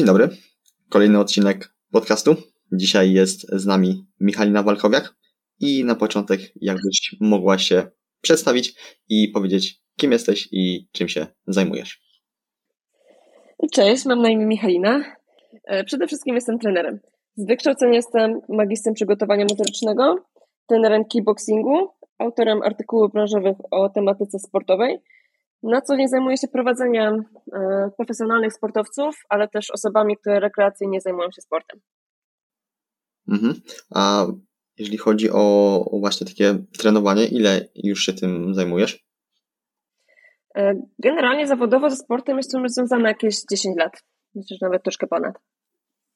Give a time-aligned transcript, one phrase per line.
[0.00, 0.28] Dzień dobry.
[0.88, 2.36] Kolejny odcinek podcastu.
[2.72, 5.14] Dzisiaj jest z nami Michalina Walkowiak
[5.60, 7.82] i na początek jakbyś mogła się
[8.20, 8.74] przedstawić
[9.08, 12.02] i powiedzieć, kim jesteś i czym się zajmujesz.
[13.72, 15.04] Cześć, mam na imię Michalina.
[15.64, 17.00] E, przede wszystkim jestem trenerem.
[17.34, 20.16] Z wykształcenia jestem magistrem przygotowania motorycznego,
[20.66, 21.88] trenerem kickboxingu,
[22.18, 24.98] autorem artykułów branżowych o tematyce sportowej.
[25.62, 31.30] Na co dzień zajmuję się prowadzeniem e, profesjonalnych sportowców, ale też osobami, które rekreacyjnie zajmują
[31.30, 31.80] się sportem.
[33.28, 33.54] Mhm.
[33.94, 34.26] A
[34.78, 39.04] jeżeli chodzi o właśnie takie trenowanie, ile już się tym zajmujesz?
[40.56, 43.92] E, generalnie zawodowo ze sportem jestem związana jakieś 10 lat.
[44.34, 45.34] Myślę, że nawet troszkę ponad.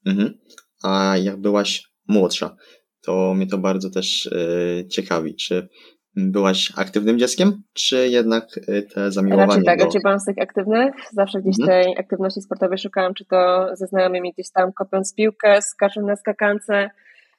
[0.06, 0.38] Mhm.
[0.82, 2.56] A jak byłaś młodsza,
[3.00, 5.36] to mnie to bardzo też yy, ciekawi.
[5.36, 5.68] Czy
[6.16, 9.84] byłaś aktywnym dzieckiem, czy jednak e, te zamiłowanie Raczej tak, do...
[9.84, 10.94] raczej byłam z tych aktywnych.
[11.12, 11.82] Zawsze gdzieś mhm.
[11.84, 16.90] tej aktywności sportowej szukałam, czy to ze znajomymi gdzieś tam kopiąc piłkę, skacząc na skakance,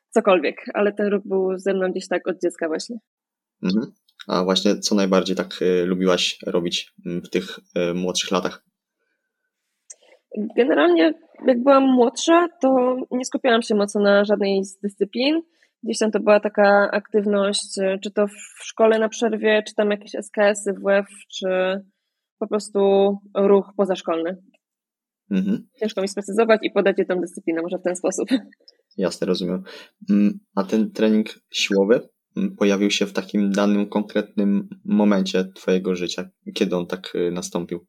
[0.10, 0.56] cokolwiek.
[0.74, 2.98] Ale ten ruch był ze mną gdzieś tak od dziecka właśnie.
[3.64, 3.92] Mhm.
[4.28, 8.64] A właśnie co najbardziej tak y, lubiłaś robić w tych y, młodszych latach?
[10.58, 11.14] Generalnie
[11.48, 15.42] jak byłam młodsza, to nie skupiałam się mocno na żadnej z dyscyplin.
[15.86, 20.12] Gdzieś tam to była taka aktywność, czy to w szkole na przerwie, czy tam jakieś
[20.16, 21.48] SKS-y, WF, czy
[22.40, 22.80] po prostu
[23.36, 24.38] ruch pozaszkolny.
[25.32, 25.68] Mhm.
[25.80, 28.30] Ciężko mi sprecyzować i podać jedną dyscyplinę, może w ten sposób.
[28.98, 29.64] Jasne, rozumiem.
[30.10, 32.10] Mm, a ten trening siłowy
[32.58, 36.30] pojawił się w takim danym, konkretnym momencie Twojego życia?
[36.54, 37.86] Kiedy on tak y, nastąpił?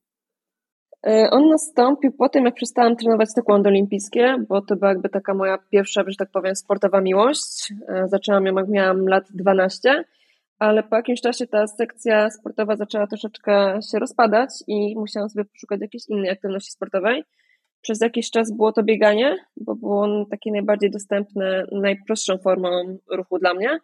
[1.06, 5.34] E, on nastąpił po tym, jak przestałam trenować taekwondo olimpijskie, bo to była jakby taka
[5.34, 7.72] moja pierwsza, że tak powiem, sportowa miłość.
[7.88, 10.04] E, zaczęłam ją, jak miałam lat 12,
[10.58, 15.80] ale po jakimś czasie ta sekcja sportowa zaczęła troszeczkę się rozpadać i musiałam sobie poszukać
[15.80, 17.24] jakiejś innej aktywności sportowej.
[17.80, 23.38] Przez jakiś czas było to bieganie, bo było on takie najbardziej dostępne, najprostszą formą ruchu
[23.38, 23.78] dla mnie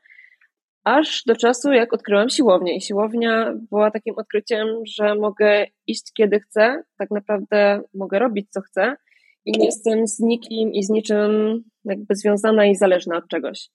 [0.85, 2.77] aż do czasu, jak odkryłam siłownię.
[2.77, 4.67] I siłownia była takim odkryciem,
[4.97, 8.97] że mogę iść kiedy chcę, tak naprawdę mogę robić co chcę
[9.45, 13.69] i nie jestem z nikim i z niczym jakby związana i zależna od czegoś.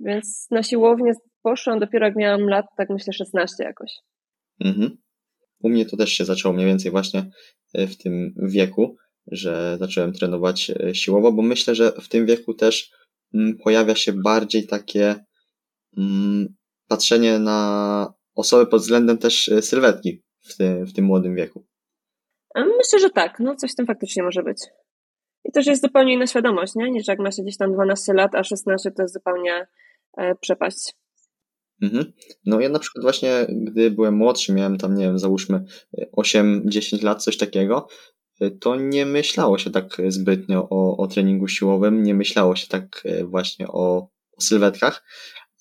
[0.00, 1.12] Więc na siłownię
[1.42, 3.92] poszłam dopiero jak miałam lat, tak myślę, 16 jakoś.
[4.60, 4.96] Mhm.
[5.62, 7.30] U mnie to też się zaczęło mniej więcej właśnie
[7.74, 8.96] e, w tym wieku,
[9.26, 12.90] że zacząłem trenować e, siłowo, bo myślę, że w tym wieku też
[13.34, 15.14] mm, pojawia się bardziej takie
[16.88, 21.66] patrzenie na osobę pod względem też e, sylwetki w tym, w tym młodym wieku.
[22.56, 23.40] Myślę, że tak.
[23.40, 24.58] No, coś w tym faktycznie może być.
[25.44, 26.90] I też jest zupełnie inna świadomość, nie?
[26.90, 29.66] niż jak ma się gdzieś tam 12 lat, a 16 to jest zupełnie
[30.16, 30.92] e, przepaść.
[31.82, 32.12] Mhm.
[32.46, 35.64] No ja na przykład właśnie, gdy byłem młodszy, miałem tam, nie wiem, załóżmy
[36.16, 37.88] 8-10 lat, coś takiego,
[38.40, 43.02] e, to nie myślało się tak zbytnio o, o treningu siłowym, nie myślało się tak
[43.24, 45.02] właśnie o, o sylwetkach,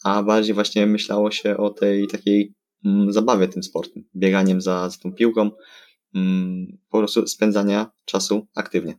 [0.04, 2.54] a bardziej właśnie myślało się o tej takiej
[2.86, 5.52] mm, zabawie tym sportem, bieganiem za, za tą piłką,
[6.16, 8.94] mm, po prostu spędzania czasu aktywnie.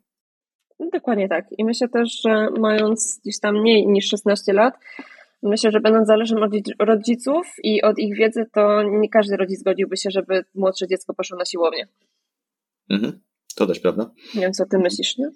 [0.92, 1.44] Dokładnie tak.
[1.58, 4.74] I myślę też, że mając gdzieś tam mniej niż 16 lat,
[5.42, 9.96] myślę, że będąc zależnym od rodziców i od ich wiedzy, to nie każdy rodzic zgodziłby
[9.96, 11.88] się, żeby młodsze dziecko poszło na siłownię.
[12.90, 13.20] Mhm.
[13.56, 14.10] To też prawda.
[14.34, 15.30] Nie wiem, co ty myślisz, nie?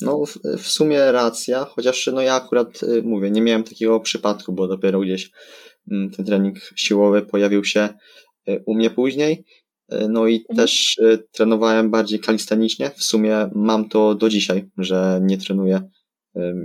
[0.00, 4.52] No, w, w, sumie racja, chociaż no ja akurat y, mówię, nie miałem takiego przypadku,
[4.52, 5.30] bo dopiero gdzieś
[5.90, 7.88] mm, ten trening siłowy pojawił się
[8.48, 9.44] y, u mnie później.
[9.92, 10.56] Y, no i mhm.
[10.56, 11.00] też
[11.32, 12.90] trenowałem bardziej kalistanicznie.
[12.90, 15.88] W sumie mam to do dzisiaj, że nie trenuję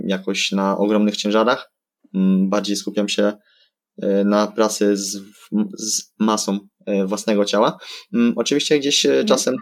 [0.04, 1.72] jakoś na ogromnych ciężarach.
[2.14, 3.32] Mm, bardziej skupiam się
[4.24, 5.20] na pracy z,
[5.78, 6.58] z masą
[7.06, 7.78] własnego ciała.
[8.14, 9.26] Mm, oczywiście gdzieś mhm.
[9.26, 9.56] czasem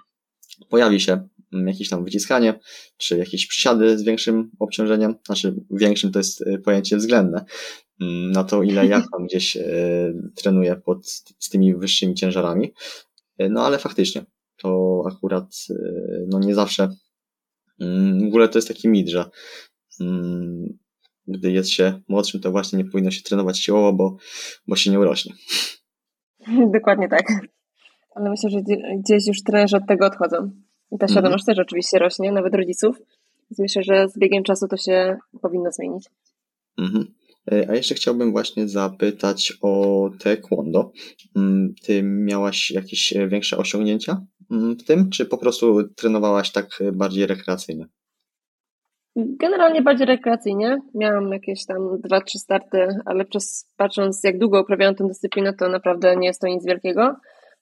[0.69, 2.59] pojawi się jakieś tam wyciskanie,
[2.97, 7.45] czy jakieś przysiady z większym obciążeniem, znaczy większym to jest y, pojęcie względne,
[8.01, 11.09] mm, na to ile ja tam gdzieś y, trenuję pod,
[11.39, 12.73] z tymi wyższymi ciężarami.
[13.43, 14.25] Y, no ale faktycznie,
[14.57, 15.55] to akurat
[16.27, 16.89] no nie zawsze,
[17.81, 19.25] mm, w ogóle to jest taki mit, że
[21.29, 24.17] gdy jest się młodszym, to właśnie nie powinno się trenować siłowo, bo,
[24.67, 25.35] bo się nie urośnie.
[26.75, 27.27] Dokładnie tak.
[28.15, 28.59] Ale myślę, że
[28.99, 30.51] gdzieś już trenerzy od tego odchodzą.
[30.93, 31.57] I ta świadomość mhm.
[31.57, 32.97] też oczywiście rośnie, nawet rodziców.
[33.51, 36.09] Więc myślę, że z biegiem czasu to się powinno zmienić.
[36.79, 37.15] Mhm.
[37.53, 40.93] E, a jeszcze chciałbym właśnie zapytać o taekwondo.
[41.37, 47.27] Mm, ty miałaś jakieś większe osiągnięcia mm, w tym, czy po prostu trenowałaś tak bardziej
[47.27, 47.87] rekreacyjnie?
[49.17, 50.79] Generalnie bardziej rekreacyjnie.
[50.95, 55.69] Miałam jakieś tam dwa, trzy starty, ale przez patrząc jak długo uprawiałam tę dyscyplinę, to
[55.69, 57.17] naprawdę nie jest to nic wielkiego.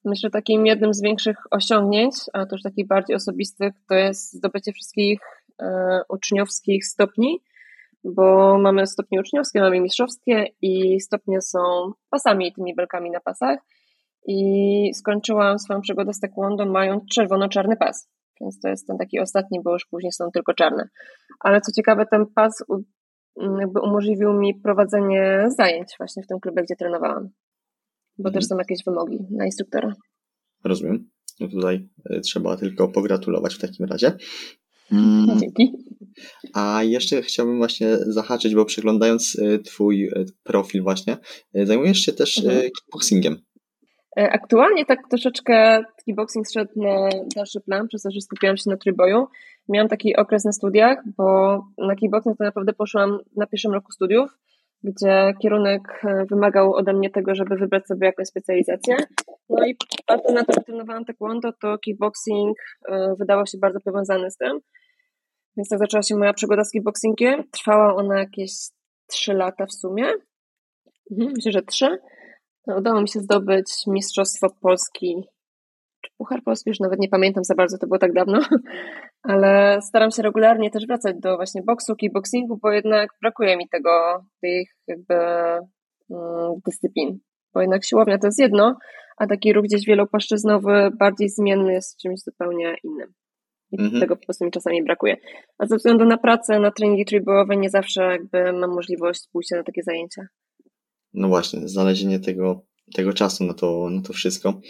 [0.09, 4.73] Myślę, że takim jednym z większych osiągnięć, a też takich bardziej osobistych, to jest zdobycie
[4.73, 5.21] wszystkich
[6.09, 7.41] uczniowskich stopni,
[8.05, 11.59] bo mamy stopnie uczniowskie, mamy mistrzowskie i stopnie są
[12.11, 13.59] pasami, tymi belkami na pasach.
[14.27, 18.09] I skończyłam swoją przygodę z taekwondo mając czerwono-czarny pas.
[18.41, 20.89] Więc to jest ten taki ostatni, bo już później są tylko czarne.
[21.41, 22.65] Ale co ciekawe, ten pas
[23.61, 27.29] jakby umożliwił mi prowadzenie zajęć właśnie w tym klubie, gdzie trenowałam.
[28.19, 29.95] Bo też są jakieś wymogi na instruktora.
[30.65, 31.11] Rozumiem.
[31.41, 34.13] No tutaj e, trzeba tylko pogratulować w takim razie.
[34.93, 35.39] Mm.
[35.39, 35.73] Dzięki.
[36.55, 41.17] A jeszcze chciałbym właśnie zahaczyć, bo przeglądając e, Twój e, profil właśnie,
[41.55, 42.63] zajmujesz się też mhm.
[42.63, 43.37] kickboxingiem.
[44.17, 49.27] Aktualnie tak troszeczkę kickboxing szedł na dalszy plan, przez to, że skupiłam się na trójboju.
[49.69, 54.31] Miałam taki okres na studiach, bo na kickboxing to naprawdę poszłam na pierwszym roku studiów,
[54.85, 58.97] gdzie kierunek e, wymagał ode mnie tego, żeby wybrać sobie jakąś specjalizację.
[59.49, 59.77] No i
[60.07, 62.59] patrząc na to, że trenowałam taekwondo, to kickboxing
[62.89, 64.61] e, wydawał się bardzo powiązany z tym.
[65.57, 67.45] Więc tak zaczęła się moja przygoda z kickboxingiem.
[67.51, 68.53] Trwała ona jakieś
[69.07, 70.07] 3 lata w sumie.
[71.11, 71.99] Mhm, myślę, że 3.
[72.67, 75.29] No, udało mi się zdobyć Mistrzostwo Polski,
[76.19, 78.41] Puchar Polski, już nawet nie pamiętam za bardzo, to było tak dawno,
[79.31, 83.91] ale staram się regularnie też wracać do właśnie boksu, kickboxingu, bo jednak brakuje mi tego,
[84.43, 87.19] tych jakby mm, dyscyplin.
[87.55, 88.77] Bo jednak siłownia to jest jedno,
[89.17, 93.13] a taki ruch gdzieś wielopłaszczyznowy, bardziej zmienny jest czymś zupełnie innym.
[93.73, 94.01] I mhm.
[94.01, 95.17] tego po prostu mi czasami brakuje.
[95.59, 99.63] A ze względu na pracę, na treningi trójbołowe nie zawsze jakby mam możliwość pójścia na
[99.63, 100.27] takie zajęcia
[101.15, 104.61] no właśnie, znalezienie tego, tego czasu na to, na to wszystko.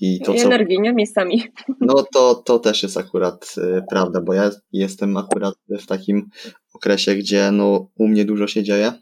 [0.00, 0.92] I, to, I co, energii, nie?
[0.92, 1.42] Miejscami.
[1.80, 6.28] No to, to też jest akurat y, prawda, bo ja jestem akurat w takim
[6.74, 8.92] okresie, gdzie no, u mnie dużo się dzieje.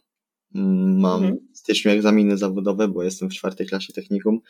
[0.54, 1.38] Mm, mam mhm.
[1.54, 4.40] w styczniu egzaminy zawodowe, bo jestem w czwartej klasie technikum.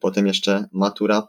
[0.00, 1.28] Potem jeszcze matura,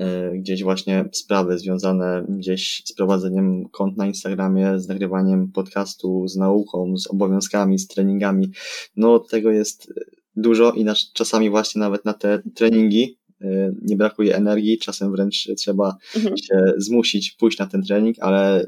[0.00, 0.04] y,
[0.38, 6.96] gdzieś właśnie sprawy związane gdzieś z prowadzeniem kont na Instagramie, z nagrywaniem podcastu, z nauką,
[6.96, 8.50] z obowiązkami, z treningami.
[8.96, 9.92] No tego jest
[10.36, 13.17] dużo i czasami właśnie nawet na te treningi y,
[13.82, 16.36] nie brakuje energii, czasem wręcz trzeba mhm.
[16.36, 18.66] się zmusić pójść na ten trening, ale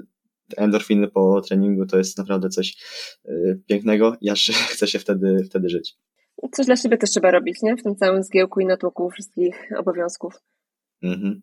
[0.56, 2.76] endorfiny po treningu to jest naprawdę coś
[3.28, 5.96] y, pięknego i aż chce się wtedy, wtedy żyć.
[6.52, 7.76] Coś dla siebie też trzeba robić, nie?
[7.76, 10.34] W tym całym zgiełku i natłoku wszystkich obowiązków.
[11.02, 11.42] Mhm.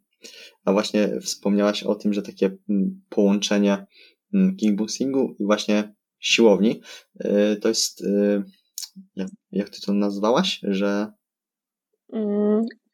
[0.65, 3.85] A właśnie wspomniałaś o tym, że takie mm, połączenie
[4.33, 6.81] mm, kickboxingu i właśnie siłowni
[7.25, 8.03] y, to jest
[9.15, 11.11] jak, jak ty to nazwałaś, że...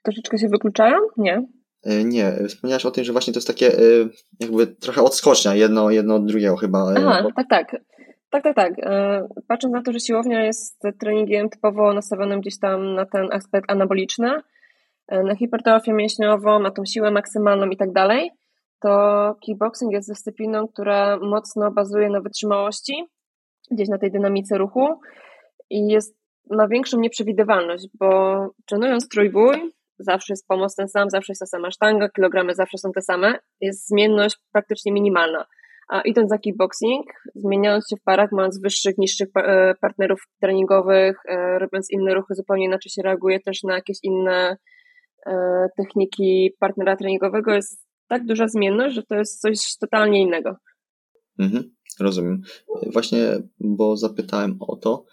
[0.04, 0.98] Troszeczkę się wykluczają?
[1.18, 1.48] Nie.
[1.84, 3.82] E, nie, wspomniałaś o tym, że właśnie to jest takie e,
[4.40, 6.80] jakby trochę odskocznia, jedno, jedno od drugiego chyba.
[6.80, 7.82] E, Aha, tak, tak.
[8.30, 8.74] Tak, tak, tak.
[9.48, 14.30] Patrząc na to, że siłownia jest treningiem typowo nastawionym gdzieś tam na ten aspekt anaboliczny,
[15.12, 18.32] na hipertrofię mięśniową, na tą siłę maksymalną i tak dalej,
[18.84, 23.06] to kickboxing jest dyscypliną, która mocno bazuje na wytrzymałości,
[23.72, 25.00] gdzieś na tej dynamice ruchu
[25.70, 26.18] i jest,
[26.50, 31.72] ma większą nieprzewidywalność, bo trenując trójbój, zawsze jest pomoc ten sam, zawsze jest ta sama
[31.72, 35.46] sztanga, kilogramy zawsze są te same, jest zmienność praktycznie minimalna.
[35.90, 37.06] A idąc za kickboxing,
[37.36, 42.66] zmieniając się w parach, mając wyższych, niższych e, partnerów treningowych, e, robiąc inne ruchy, zupełnie
[42.66, 44.58] inaczej się reaguje też na jakieś inne
[45.26, 50.56] e, techniki partnera treningowego, jest tak duża zmienność, że to jest coś totalnie innego.
[51.40, 52.42] Mhm, rozumiem.
[52.94, 53.20] Właśnie,
[53.60, 55.06] bo zapytałem o to,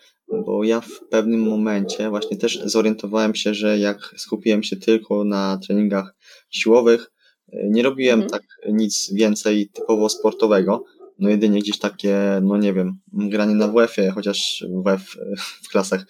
[0.47, 5.59] bo ja w pewnym momencie właśnie też zorientowałem się, że jak skupiłem się tylko na
[5.67, 6.15] treningach
[6.51, 7.13] siłowych,
[7.53, 8.31] nie robiłem mhm.
[8.31, 10.85] tak nic więcej typowo sportowego,
[11.21, 15.17] no jedynie gdzieś takie, no nie wiem, granie na WF-ie, chociaż WF
[15.65, 16.07] w klasach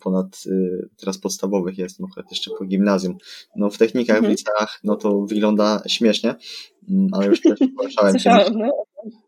[0.00, 0.44] ponad
[0.96, 3.16] teraz podstawowych jestem akurat jeszcze po gimnazjum.
[3.56, 4.34] No w technikach, mhm.
[4.34, 6.34] w liceach, no to wygląda śmiesznie,
[6.90, 8.84] mm, ale już też poruszałem kiedyś, no.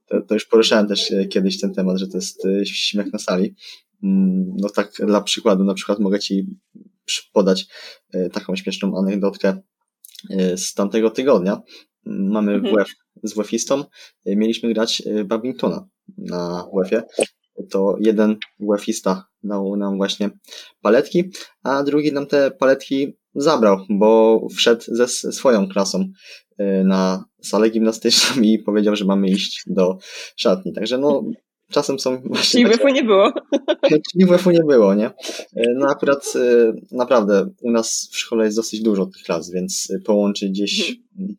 [0.06, 3.54] to, to już poruszałem też kiedyś ten temat, że to jest śmiech na sali.
[4.02, 6.46] Mm, no tak dla przykładu, na przykład mogę Ci
[7.32, 7.66] podać
[8.12, 9.62] e, taką śmieszną anegdotkę
[10.30, 11.62] e, z tamtego tygodnia.
[12.06, 12.74] Mamy mhm.
[12.74, 12.88] WF
[13.22, 13.84] z WF-istą,
[14.26, 15.88] e, mieliśmy grać badmintona
[16.18, 17.02] na WF-ie.
[17.70, 20.30] To jeden WF-ista dał nam właśnie
[20.80, 21.24] paletki,
[21.62, 26.04] a drugi nam te paletki zabrał, bo wszedł ze swoją klasą
[26.84, 29.98] na salę gimnastyczną i powiedział, że mamy iść do
[30.36, 30.72] szatni.
[30.72, 31.22] Także no,
[31.70, 32.64] czasem są właśnie...
[32.64, 32.92] Czyli takie...
[32.92, 33.32] nie było.
[34.12, 35.06] Czyli WF-u nie było, nie?
[35.06, 39.92] E, no akurat e, naprawdę u nas w szkole jest dosyć dużo tych klas, więc
[40.04, 41.36] połączyć gdzieś mhm.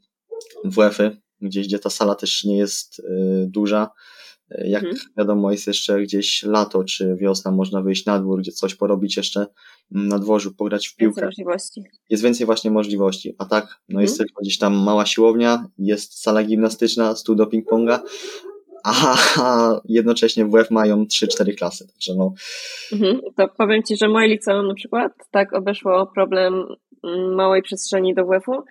[0.65, 3.03] WF-y, gdzieś gdzie ta sala też nie jest e,
[3.47, 3.89] duża,
[4.65, 5.01] jak hmm.
[5.17, 9.47] wiadomo, jest jeszcze gdzieś lato czy wiosna, można wyjść na dwór, gdzie coś porobić jeszcze
[9.91, 11.21] na dworzu, pograć w piłkę.
[11.21, 11.83] Więcej możliwości.
[12.09, 13.35] Jest więcej właśnie możliwości.
[13.37, 14.27] A tak, no jest hmm.
[14.27, 17.99] tylko gdzieś tam mała siłownia, jest sala gimnastyczna, studio ping-ponga,
[18.83, 22.33] a jednocześnie WF mają 3-4 klasy, także no.
[22.93, 26.65] Mhm, to powiem Ci, że moje liceum na przykład tak obeszło problem
[27.03, 28.63] mm, małej przestrzeni do WF-u,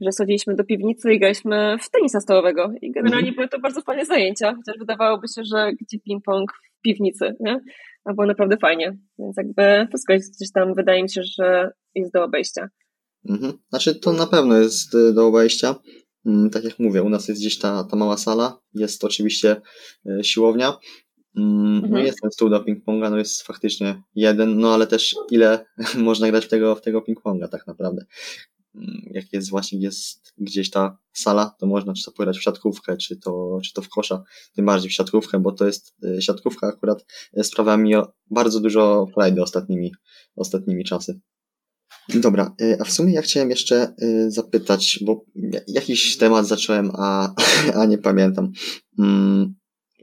[0.00, 3.34] że schodziliśmy do piwnicy i graliśmy w tenisa stołowego i generalnie mhm.
[3.36, 6.44] były to bardzo fajne zajęcia, chociaż wydawałoby się, że gdzie ping-pong
[6.78, 7.60] w piwnicy, nie?
[8.04, 12.12] A było naprawdę fajnie, więc jakby wszystko jest gdzieś tam, wydaje mi się, że jest
[12.12, 12.68] do obejścia.
[13.28, 13.52] Mhm.
[13.68, 15.74] Znaczy to na pewno jest y, do obejścia.
[16.28, 19.60] Mm, tak jak mówię, u nas jest gdzieś ta, ta mała sala, jest oczywiście
[20.06, 20.78] y, siłownia,
[21.36, 22.06] mm, no mhm.
[22.06, 25.64] jest ten stół do ping-ponga, no jest faktycznie jeden, no ale też ile
[26.08, 28.04] można grać w tego, w tego ping-ponga tak naprawdę.
[28.74, 32.96] Mm, jak jest właśnie jest gdzieś ta sala, to można czy to pograć w siatkówkę,
[32.96, 36.66] czy to, czy to w kosza, tym bardziej w siatkówkę, bo to jest y, siatkówka
[36.66, 37.06] akurat
[37.42, 37.94] sprawia mi
[38.30, 39.92] bardzo dużo frajdy ostatnimi,
[40.36, 41.20] ostatnimi czasy.
[42.14, 45.24] Dobra, y, a w sumie ja chciałem jeszcze y, zapytać, bo
[45.66, 47.34] jakiś temat zacząłem, a,
[47.80, 48.52] a nie pamiętam.
[48.98, 49.54] Mm,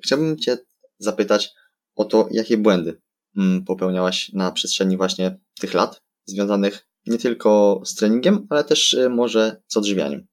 [0.04, 0.58] chciałbym Cię
[1.00, 1.54] zapytać
[1.96, 3.02] o to, jakie błędy
[3.38, 9.10] mm, popełniałaś na przestrzeni właśnie tych lat, związanych nie tylko z treningiem, ale też y,
[9.10, 10.28] może z odżywianiem.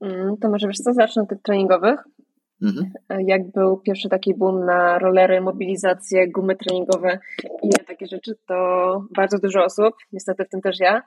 [0.00, 2.00] Mm, to może wiesz co, zacznę od tych treningowych.
[2.62, 2.92] Mhm.
[3.26, 7.18] Jak był pierwszy taki boom na rollery, mobilizacje, gumy treningowe
[7.62, 8.56] i takie rzeczy, to
[9.16, 11.02] bardzo dużo osób, niestety w tym też ja,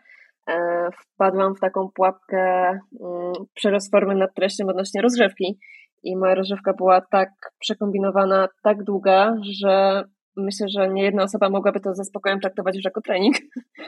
[0.48, 2.40] e, wpadłam w taką pułapkę
[2.70, 5.60] mm, przerost formy nad treścią odnośnie rozgrzewki
[6.04, 7.30] i moja rozgrzewka była tak
[7.60, 10.04] przekombinowana, tak długa, że
[10.38, 13.36] myślę, że nie jedna osoba mogłaby to ze spokojem traktować już jako trening,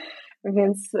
[0.56, 0.92] więc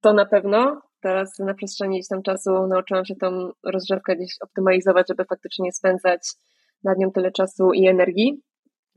[0.00, 0.80] to na pewno.
[1.02, 6.20] Teraz na przestrzeni gdzieś tam czasu nauczyłam się tą rozgrzewkę gdzieś optymalizować, żeby faktycznie spędzać
[6.84, 8.42] nad nią tyle czasu i energii,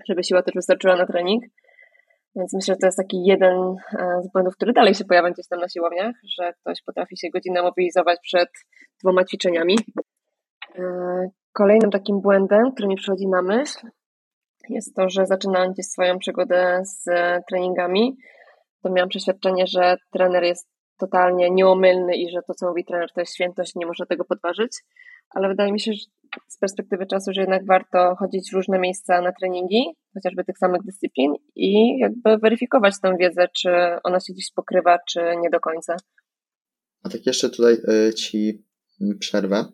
[0.10, 1.44] żeby siła też wystarczyła na trening.
[2.36, 3.58] Więc myślę, że to jest taki jeden
[4.00, 7.30] e, z błędów, który dalej się pojawia gdzieś tam na siłowniach, że ktoś potrafi się
[7.30, 8.50] godzinę mobilizować przed
[9.04, 9.78] dwoma ćwiczeniami.
[10.80, 10.84] E,
[11.54, 13.88] kolejnym takim błędem, który mi przychodzi na myśl,
[14.70, 17.04] jest to, że zaczynając gdzieś swoją przygodę z
[17.50, 18.18] treningami,
[18.84, 20.73] to miałam przeświadczenie, że trener jest
[21.06, 24.72] totalnie nieomylny i że to, co mówi trener, to jest świętość, nie można tego podważyć.
[25.30, 26.06] Ale wydaje mi się, że
[26.48, 30.84] z perspektywy czasu, że jednak warto chodzić w różne miejsca na treningi, chociażby tych samych
[30.84, 33.70] dyscyplin i jakby weryfikować tę wiedzę, czy
[34.04, 35.96] ona się gdzieś pokrywa, czy nie do końca.
[37.04, 38.66] A tak jeszcze tutaj y, Ci
[39.20, 39.66] przerwę.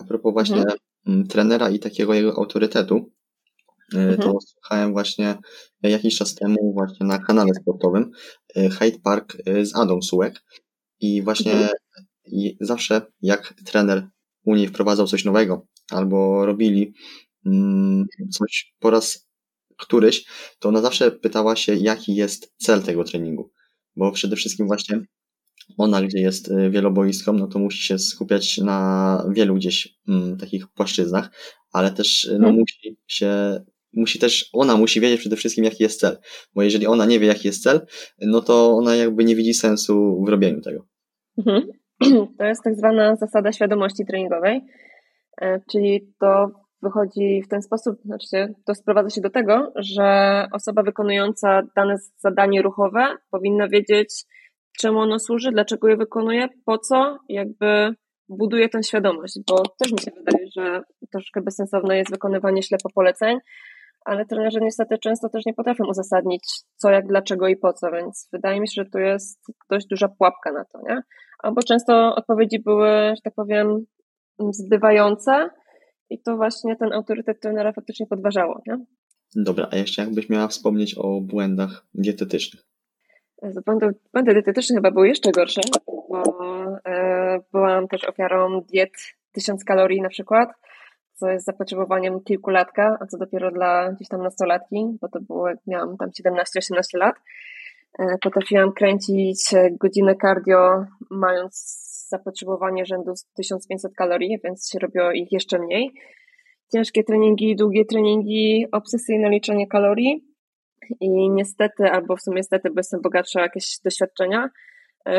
[0.00, 0.64] A propos właśnie
[1.06, 1.26] mhm.
[1.28, 3.12] trenera i takiego jego autorytetu,
[3.94, 4.18] y, mhm.
[4.18, 5.34] to słuchałem właśnie
[5.82, 8.10] jakiś czas temu właśnie na kanale sportowym
[8.56, 10.42] y, Hyde Park z Adą Sułek
[11.00, 11.70] i właśnie mhm.
[12.60, 14.08] zawsze jak trener
[14.44, 16.94] u niej wprowadzał coś nowego albo robili
[17.46, 19.26] mm, coś po raz
[19.76, 20.24] któryś,
[20.58, 23.50] to ona zawsze pytała się, jaki jest cel tego treningu.
[23.96, 25.00] Bo przede wszystkim właśnie
[25.78, 30.68] ona, gdzie jest y, wieloboiską, no to musi się skupiać na wielu gdzieś mm, takich
[30.68, 31.30] płaszczyznach,
[31.72, 32.60] ale też y, no, hmm.
[32.60, 33.60] musi się,
[33.96, 36.18] musi też, ona musi wiedzieć przede wszystkim, jaki jest cel.
[36.54, 37.80] Bo jeżeli ona nie wie, jaki jest cel,
[38.20, 40.86] no to ona jakby nie widzi sensu w robieniu tego.
[41.38, 41.62] Mhm.
[42.38, 44.60] To jest tak zwana zasada świadomości treningowej,
[45.40, 46.50] e, czyli to
[46.82, 52.62] wychodzi w ten sposób, znaczy to sprowadza się do tego, że osoba wykonująca dane zadanie
[52.62, 54.24] ruchowe powinna wiedzieć,
[54.78, 57.94] czemu ono służy, dlaczego je wykonuje, po co, jakby
[58.28, 63.38] buduje tę świadomość, bo też mi się wydaje, że troszkę bezsensowne jest wykonywanie ślepo poleceń,
[64.06, 66.42] ale trenerzy niestety często też nie potrafią uzasadnić
[66.76, 70.08] co, jak, dlaczego i po co, więc wydaje mi się, że tu jest dość duża
[70.08, 71.02] pułapka na to, nie?
[71.38, 73.86] Albo często odpowiedzi były, że tak powiem,
[74.50, 75.50] zbywające
[76.10, 78.78] i to właśnie ten autorytet trenera faktycznie podważało, nie?
[79.36, 82.62] Dobra, a jeszcze jakbyś miała wspomnieć o błędach dietetycznych?
[83.66, 86.22] Błędy, błędy dietetyczne chyba były jeszcze gorsze, bo
[86.86, 88.92] e, byłam też ofiarą diet
[89.32, 90.48] 1000 kalorii na przykład,
[91.16, 95.58] co jest zapotrzebowaniem kilkulatka, a co dopiero dla gdzieś tam nastolatki, bo to było jak
[95.66, 97.16] miałam tam 17-18 lat.
[97.98, 99.44] E, potrafiłam kręcić
[99.80, 105.92] godzinę cardio, mając zapotrzebowanie rzędu 1500 kalorii, więc się robiło ich jeszcze mniej.
[106.72, 110.24] Ciężkie treningi, długie treningi, obsesyjne liczenie kalorii
[111.00, 114.50] i niestety, albo w sumie niestety, bo jestem bogatsza o jakieś doświadczenia, e,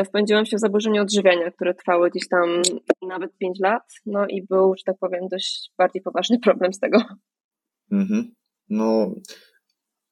[0.04, 2.62] wpędziłam się w zaburzenie odżywiania, które trwały gdzieś tam
[3.02, 7.04] nawet 5 lat, no i był, że tak powiem, dość bardziej poważny problem z tego.
[7.92, 8.34] Mhm.
[8.68, 9.14] No,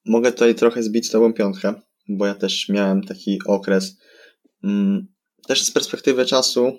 [0.07, 1.75] mogę tutaj trochę zbić z tobą piątkę,
[2.09, 3.99] bo ja też miałem taki okres.
[4.65, 5.07] Mm,
[5.49, 6.79] też z perspektywy czasu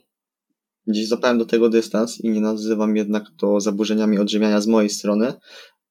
[0.87, 5.33] gdzieś zapałem do tego dystans i nie nazywam jednak to zaburzeniami odżywiania z mojej strony,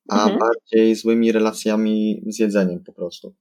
[0.09, 0.39] a mhm.
[0.39, 3.35] bardziej złymi relacjami z jedzeniem po prostu.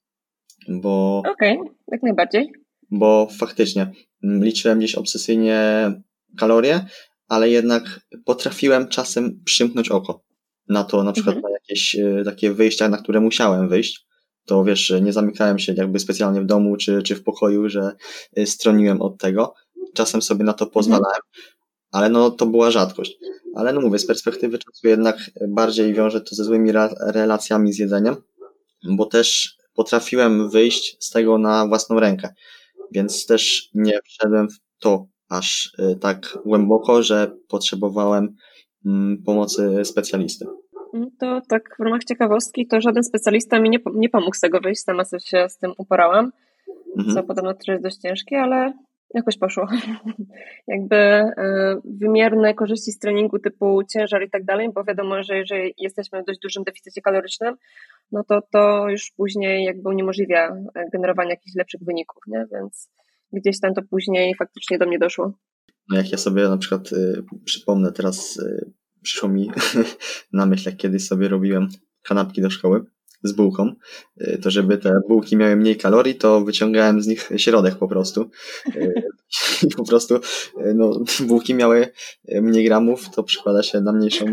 [0.70, 1.24] Bo.
[1.34, 2.65] Okej, okay, jak najbardziej.
[2.92, 3.92] Bo faktycznie
[4.24, 5.92] mm, liczyłem gdzieś obsesyjnie
[6.38, 6.86] kalorie,
[7.27, 10.24] ale jednak potrafiłem czasem przymknąć oko.
[10.70, 11.54] na to na przykład mhm.
[11.54, 14.06] na jakieś e, takie wyjścia, na które musiałem wyjść,
[14.46, 17.92] to wiesz, nie zamykałem się jakby specjalnie w domu czy, czy w pokoju, że
[18.36, 19.54] e, stroniłem od tego.
[19.94, 21.22] Czasem sobie na to pozwalałem,
[21.92, 23.18] ale no to była rzadkość.
[23.56, 28.15] Ale no mówię, z perspektywy czasu jednak bardziej wiąże to ze złymi relacjami z jedzeniem,
[28.84, 32.34] bo też potrafiłem wyjść z tego na własną rękę,
[32.96, 38.36] więc też nie wszedłem w to aż y, tak głęboko, że potrzebowałem
[38.86, 40.46] mm, pomocy specjalisty.
[40.94, 44.60] Mm, to tak w ramach ciekawostki, to żaden specjalista mi nie, nie pomógł z tego
[44.60, 46.32] wyjść, sama się z tym uporałam,
[46.98, 47.16] mhm.
[47.16, 48.74] co podobno też jest dość ciężkie, ale
[49.14, 49.68] jakoś poszło.
[50.68, 51.32] Jakby e,
[51.86, 56.26] wymierne korzyści z treningu typu ciężar i tak dalej, bo wiadomo, że jeżeli jesteśmy w
[56.26, 57.56] dość dużym deficycie kalorycznym,
[58.12, 62.46] no to to już później jakby uniemożliwia e, generowanie jakichś lepszych wyników, nie?
[62.52, 62.90] Więc
[63.34, 65.34] gdzieś tam to później faktycznie do mnie doszło.
[65.90, 68.72] No jak ja sobie na przykład y, przypomnę teraz, y,
[69.02, 69.52] przyszło mi
[70.34, 71.68] na myśl, jak kiedyś sobie robiłem
[72.02, 72.84] kanapki do szkoły,
[73.27, 73.72] z bułką,
[74.22, 78.29] y, to żeby te bułki miały mniej kalorii, to wyciągałem z nich środek po prostu.
[78.75, 78.94] Y,
[79.63, 80.22] I po prostu y,
[80.75, 81.88] no, bułki miały
[82.41, 84.25] mniej gramów, to przykłada się na mniejszą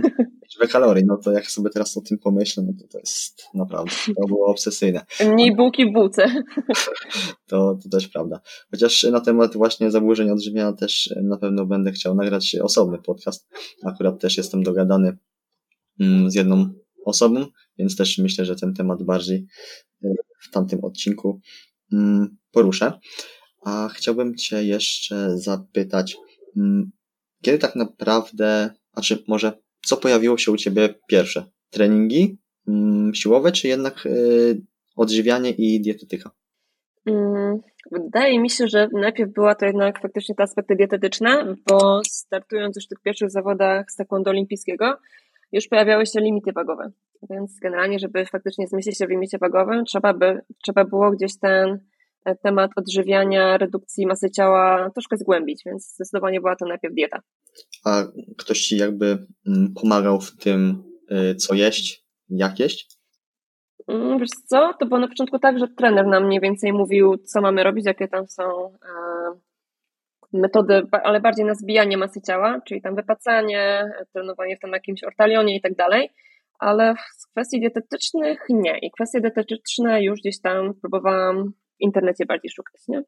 [0.42, 1.04] liczbę kalorii.
[1.06, 4.46] No to jak sobie teraz o tym pomyślę, no to to jest naprawdę, to było
[4.46, 5.04] obsesyjne.
[5.32, 6.26] Mniej bułki w bułce.
[7.46, 8.40] To, to też prawda.
[8.70, 13.49] Chociaż na temat właśnie zaburzeń odżywiania też na pewno będę chciał nagrać osobny podcast.
[13.84, 15.18] Akurat też jestem dogadany
[16.00, 17.47] mm, z jedną osobą,
[17.78, 19.47] więc też myślę, że ten temat bardziej
[20.04, 20.09] e,
[20.40, 21.40] w tamtym odcinku
[21.92, 22.92] mm, poruszę.
[23.64, 26.16] A chciałbym Cię jeszcze zapytać,
[26.56, 26.90] mm,
[27.42, 29.52] kiedy tak naprawdę, a czy może
[29.85, 31.44] co pojawiło się u Ciebie pierwsze?
[31.71, 34.11] Treningi mm, siłowe, czy jednak e,
[34.97, 36.30] odżywianie i dietetyka?
[37.90, 42.85] Wydaje mi się, że najpierw była to jednak faktycznie te aspekty dietetyczne, bo startując już
[42.85, 44.99] w tych pierwszych zawodach z taekwondo olimpijskiego,
[45.52, 46.92] już pojawiały się limity wagowe.
[47.30, 51.79] Więc generalnie, żeby faktycznie zmieścić się w limicie wagowym, trzeba, by, trzeba było gdzieś ten
[52.24, 57.20] e, temat odżywiania, redukcji masy ciała troszkę zgłębić, więc zdecydowanie była to najpierw dieta.
[57.85, 58.05] A
[58.38, 62.98] ktoś ci jakby mm, pomagał w tym, y, co jeść, jak jeść?
[63.88, 67.40] Mm, wiesz co, to było na początku tak, że trener nam mniej więcej mówił, co
[67.40, 69.40] mamy robić, jakie tam są e,
[70.33, 75.57] metody, ale bardziej na zbijanie masy ciała, czyli tam wypacanie, trenowanie w tam jakimś ortalionie
[75.57, 76.11] i tak dalej,
[76.59, 78.79] ale z kwestii dietetycznych nie.
[78.79, 83.03] I kwestie dietetyczne już gdzieś tam próbowałam w internecie bardziej szukać, nie?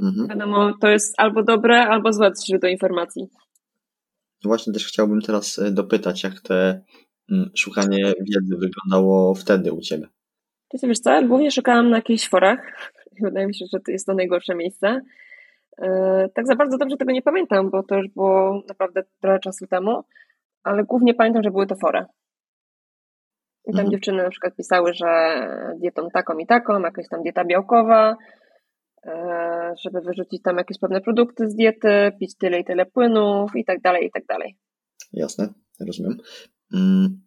[0.00, 0.28] Mhm.
[0.28, 3.28] Wiadomo, to jest albo dobre, albo złe źródło informacji.
[4.44, 6.80] Właśnie też chciałbym teraz e, dopytać, jak te
[7.30, 10.06] mm, szukanie wiedzy wyglądało wtedy u Ciebie?
[10.68, 12.90] To wiesz co, głównie szukałam na jakichś forach.
[13.22, 15.00] Wydaje mi się, że to jest to najgorsze miejsce.
[15.82, 19.66] E, tak za bardzo dobrze tego nie pamiętam, bo to już było naprawdę trochę czasu
[19.66, 20.02] temu,
[20.62, 22.06] ale głównie pamiętam, że były to fora.
[23.66, 23.90] I tam mhm.
[23.90, 25.06] dziewczyny na przykład pisały, że
[25.80, 28.16] dietą taką i taką, jakaś tam dieta białkowa,
[29.06, 33.64] e, żeby wyrzucić tam jakieś pewne produkty z diety, pić tyle i tyle płynów i
[33.64, 34.56] tak dalej, i tak dalej.
[35.12, 35.48] Jasne,
[35.86, 36.16] rozumiem.
[36.74, 37.26] Mm,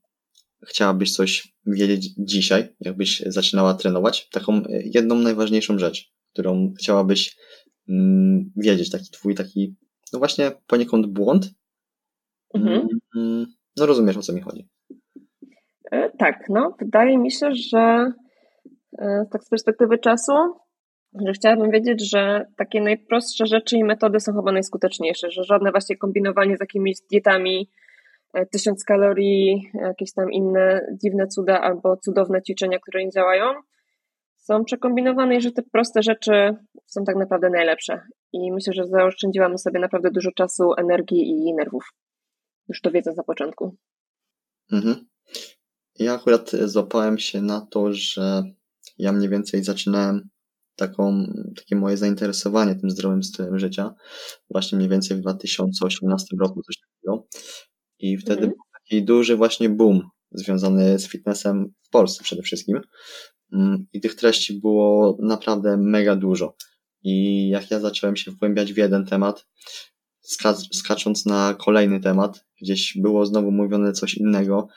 [0.67, 4.29] chciałabyś coś wiedzieć dzisiaj, jakbyś zaczynała trenować?
[4.29, 7.37] Taką jedną najważniejszą rzecz, którą chciałabyś
[8.55, 9.75] wiedzieć, taki twój taki,
[10.13, 11.49] no właśnie poniekąd błąd.
[12.53, 12.87] Mhm.
[13.15, 13.45] Mm,
[13.77, 14.67] no rozumiesz, o co mi chodzi.
[15.91, 18.11] E, tak, no wydaje mi się, że
[18.97, 20.33] e, tak z perspektywy czasu,
[21.25, 25.97] że chciałabym wiedzieć, że takie najprostsze rzeczy i metody są chyba najskuteczniejsze, że żadne właśnie
[25.97, 27.69] kombinowanie z jakimiś dietami,
[28.33, 33.45] e, tysiąc kalorii, jakieś tam inne dziwne cuda albo cudowne ćwiczenia, które nie działają,
[34.49, 36.31] są przekombinowane i że te proste rzeczy
[36.85, 38.01] są tak naprawdę najlepsze.
[38.33, 41.83] I myślę, że zaoszczędziłam sobie naprawdę dużo czasu, energii i nerwów.
[42.69, 43.75] Już to wiedzę za początku.
[44.71, 45.05] Mhm.
[45.99, 48.43] Ja akurat złapałem się na to, że
[48.97, 50.29] ja mniej więcej zaczynałem
[50.75, 53.93] taką, takie moje zainteresowanie tym zdrowym stylem życia
[54.49, 57.27] właśnie mniej więcej w 2018 roku coś takiego.
[57.99, 58.49] I wtedy mhm.
[58.49, 62.81] był taki duży właśnie boom związany z fitnessem w Polsce przede wszystkim.
[63.53, 66.55] Mm, i tych treści było naprawdę mega dużo.
[67.03, 69.47] I jak ja zacząłem się wgłębiać w jeden temat,
[70.73, 74.67] skacząc na kolejny temat, gdzieś było znowu mówione coś innego,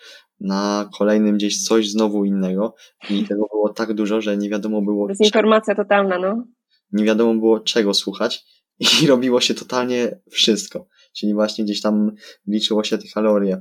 [0.40, 2.74] na kolejnym gdzieś coś znowu innego
[3.10, 5.08] i tego było tak dużo, że nie wiadomo było...
[5.08, 6.44] Dezinformacja czego, totalna, no.
[6.92, 8.44] Nie wiadomo było czego słuchać
[9.02, 10.86] i robiło się totalnie wszystko.
[11.16, 12.12] Czyli właśnie gdzieś tam
[12.46, 13.60] liczyło się te kalorie,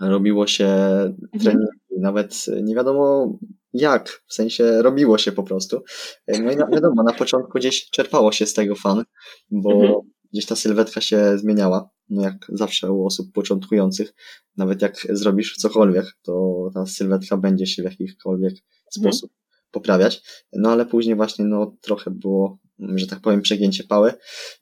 [0.00, 1.18] robiło się mhm.
[1.40, 2.02] treningi, mhm.
[2.02, 3.38] nawet nie wiadomo
[3.72, 5.82] jak, w sensie robiło się po prostu.
[6.28, 9.04] No i na, wiadomo, na początku gdzieś czerpało się z tego fan,
[9.50, 9.94] bo mhm.
[10.32, 14.14] gdzieś ta sylwetka się zmieniała, no jak zawsze u osób początkujących,
[14.56, 18.62] nawet jak zrobisz cokolwiek, to ta sylwetka będzie się w jakikolwiek mhm.
[18.90, 19.32] sposób
[19.70, 24.12] poprawiać, no ale później właśnie no trochę było, że tak powiem, przegięcie pały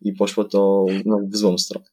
[0.01, 1.87] i poszło to no, w złą stronę.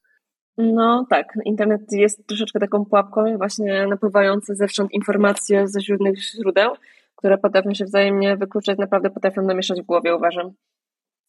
[0.58, 6.71] No tak, internet jest troszeczkę taką pułapką, właśnie napływające zewsząd informacje ze źródnych źródeł,
[7.17, 10.51] które potrafią się wzajemnie wykluczać, naprawdę potrafią namieszać w głowie, uważam.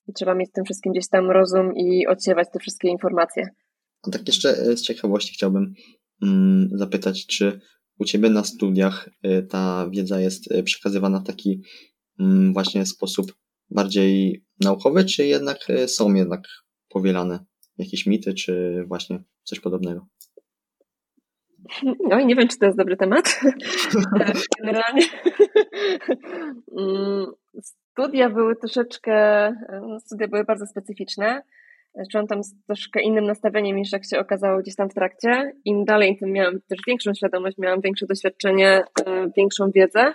[0.07, 3.48] I trzeba mieć w tym wszystkim gdzieś tam rozum i odsiewać te wszystkie informacje.
[4.03, 5.74] A tak jeszcze e, z ciekawości chciałbym
[6.22, 7.61] mm, zapytać, czy
[7.98, 11.62] u Ciebie na studiach e, ta wiedza jest e, przekazywana w taki
[12.20, 13.35] mm, właśnie sposób
[13.70, 16.40] bardziej naukowy, czy jednak są jednak
[16.88, 17.44] powielane
[17.79, 20.07] jakieś mity, czy właśnie coś podobnego?
[22.09, 23.40] No i nie wiem, czy to jest dobry temat.
[24.61, 25.02] Generalnie
[26.78, 27.26] mm,
[27.62, 29.48] studia były troszeczkę,
[29.83, 31.42] no, studia były bardzo specyficzne.
[32.12, 35.52] Czułam tam z troszkę innym nastawieniem niż jak się okazało gdzieś tam w trakcie.
[35.64, 40.14] Im dalej, tym miałam też większą świadomość, miałam większe doświadczenie, e, większą wiedzę.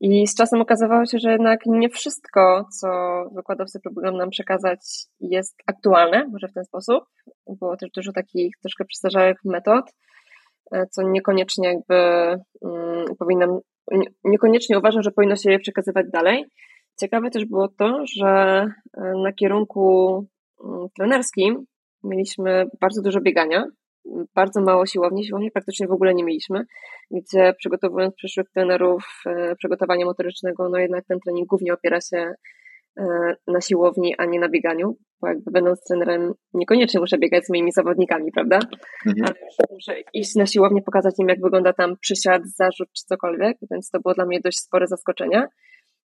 [0.00, 2.88] I z czasem okazywało się, że jednak nie wszystko, co
[3.34, 4.80] wykładowcy próbują nam przekazać,
[5.20, 7.04] jest aktualne, może w ten sposób.
[7.46, 9.92] Było też dużo takich troszkę przestarzałych metod,
[10.90, 11.94] co niekoniecznie jakby
[12.60, 13.60] um, powinnam,
[14.24, 16.44] niekoniecznie uważam, że powinno się je przekazywać dalej.
[17.00, 20.14] Ciekawe też było to, że e, na kierunku
[20.64, 21.64] mm, trenerskim
[22.04, 23.64] mieliśmy bardzo dużo biegania,
[24.34, 26.64] bardzo mało siłowni, siłowni praktycznie w ogóle nie mieliśmy,
[27.10, 32.34] gdzie przygotowując przyszłych trenerów e, przygotowania motorycznego, no jednak ten trening głównie opiera się e,
[33.46, 37.72] na siłowni, a nie na bieganiu, bo jakby będąc trenerem niekoniecznie muszę biegać z moimi
[37.72, 38.58] zawodnikami, prawda?
[39.06, 39.26] Mhm.
[39.26, 43.90] Ale muszę iść na siłownię, pokazać im jak wygląda tam przysiad, zarzut czy cokolwiek, więc
[43.90, 45.48] to było dla mnie dość spore zaskoczenie.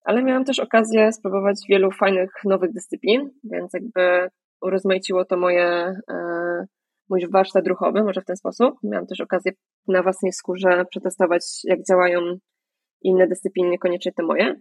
[0.04, 4.30] Ale miałam też okazję spróbować wielu fajnych nowych dyscyplin, więc jakby
[4.62, 5.68] urozmaiciło to moje
[6.12, 6.66] e,
[7.10, 8.76] mój warsztat ruchowy, może w ten sposób.
[8.84, 9.52] Miałam też okazję
[9.88, 12.20] na własnej skórze przetestować, jak działają
[13.02, 14.56] inne dyscypliny, niekoniecznie te moje.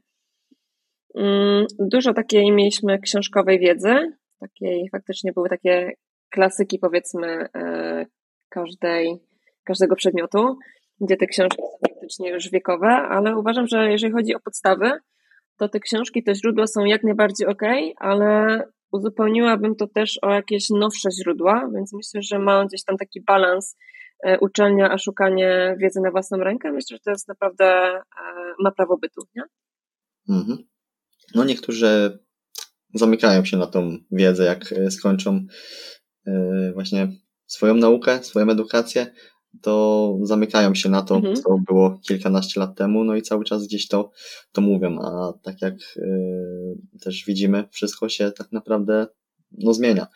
[1.15, 3.95] Mm, dużo takiej mieliśmy książkowej wiedzy,
[4.41, 5.93] takiej faktycznie były takie
[6.31, 8.07] klasyki, powiedzmy, e,
[8.49, 9.19] każdej,
[9.65, 10.59] każdego przedmiotu,
[11.01, 14.91] gdzie te książki są faktycznie już wiekowe, ale uważam, że jeżeli chodzi o podstawy,
[15.57, 17.63] to te książki, te źródła są jak najbardziej ok,
[17.97, 18.61] ale
[18.93, 23.77] uzupełniłabym to też o jakieś nowsze źródła, więc myślę, że ma gdzieś tam taki balans
[24.25, 26.73] e, uczelnia, a szukanie wiedzy na własną rękę.
[26.73, 28.03] Myślę, że to jest naprawdę, e,
[28.59, 29.43] ma prawo bytu, nie?
[30.29, 30.74] Mhm.
[31.35, 32.19] No niektórzy
[32.95, 35.47] zamykają się na tą wiedzę, jak e, skończą
[36.75, 37.09] właśnie
[37.47, 39.07] swoją naukę, swoją edukację,
[39.63, 41.37] to zamykają się na to, mhm.
[41.37, 44.11] co było kilkanaście lat temu, no i cały czas gdzieś to,
[44.53, 49.07] to mówią, a tak jak y, też widzimy, wszystko się tak naprawdę
[49.53, 50.07] no, zmienia.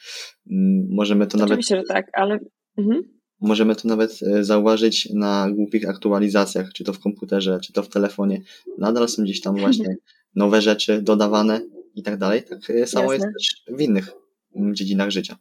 [0.51, 1.88] Mm, możemy to Oczywiście, nawet.
[1.88, 2.38] że tak, ale.
[2.77, 3.03] Mhm.
[3.40, 8.42] Możemy to nawet zauważyć na głupich aktualizacjach, czy to w komputerze, czy to w telefonie.
[8.79, 9.97] Nadal są gdzieś tam właśnie
[10.35, 11.61] nowe rzeczy dodawane
[11.95, 12.43] i tak dalej.
[12.43, 13.27] Tak y, samo Jasne.
[13.27, 14.11] jest też w innych
[14.57, 15.37] mm, dziedzinach życia.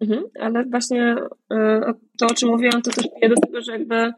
[0.00, 1.16] Mhm, ale właśnie
[1.52, 1.80] e,
[2.18, 4.12] to, o czym mówiłam, to też pije do tego, że jakby,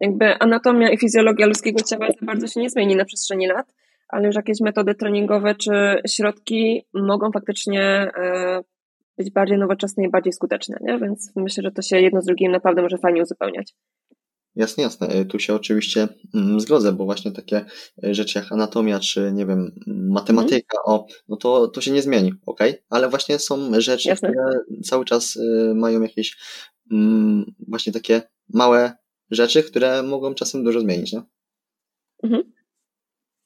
[0.00, 3.74] jakby anatomia i fizjologia ludzkiego ciała za bardzo się nie zmieni na przestrzeni lat,
[4.08, 5.70] ale już jakieś metody treningowe czy
[6.08, 7.82] środki mogą faktycznie
[8.16, 8.60] e,
[9.18, 10.98] być bardziej nowoczesne i bardziej skuteczne, nie?
[10.98, 13.74] więc myślę, że to się jedno z drugim naprawdę może fajnie uzupełniać.
[14.56, 15.08] Jasne, jasne.
[15.08, 17.64] E, tu się oczywiście mm, zgodzę, bo właśnie takie
[18.04, 21.00] e, rzeczy jak anatomia, czy nie wiem, matematyka, mm.
[21.00, 22.60] o, no to, to się nie zmieni, ok?
[22.90, 24.28] Ale właśnie są rzeczy, jasne.
[24.28, 26.36] które cały czas e, mają jakieś
[26.92, 28.92] mm, właśnie takie małe
[29.30, 31.22] rzeczy, które mogą czasem dużo zmienić, nie?
[32.22, 32.52] Mhm.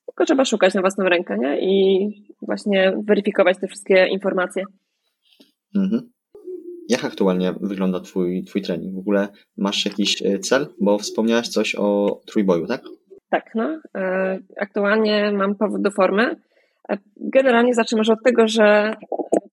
[0.06, 1.60] Tylko trzeba szukać na własną rękę, nie?
[1.60, 2.08] I
[2.42, 4.64] właśnie weryfikować te wszystkie informacje.
[5.74, 6.15] Mhm.
[6.88, 8.94] Jak aktualnie wygląda twój, twój trening?
[8.94, 10.66] W ogóle masz jakiś e, cel?
[10.80, 12.82] Bo wspomniałaś coś o trójboju, tak?
[13.30, 13.80] Tak, no.
[13.96, 16.36] E, aktualnie mam powód do formy.
[16.90, 18.94] E, generalnie zacznę może od tego, że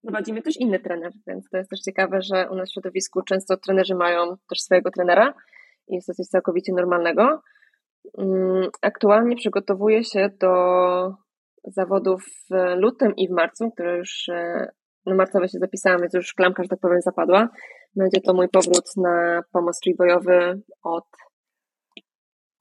[0.02, 3.56] prowadzimy też inny trener, więc to jest też ciekawe, że u nas w środowisku często
[3.56, 5.34] trenerzy mają też swojego trenera
[5.88, 7.42] i jest to coś całkowicie normalnego.
[8.18, 10.54] Mm, aktualnie przygotowuję się do
[11.64, 14.30] zawodów w lutym i w marcu, które już
[15.06, 17.48] marcowe się zapisałam, więc już klamka, że tak powiem, zapadła.
[17.96, 21.04] Będzie to mój powrót na pomost trójbojowy od,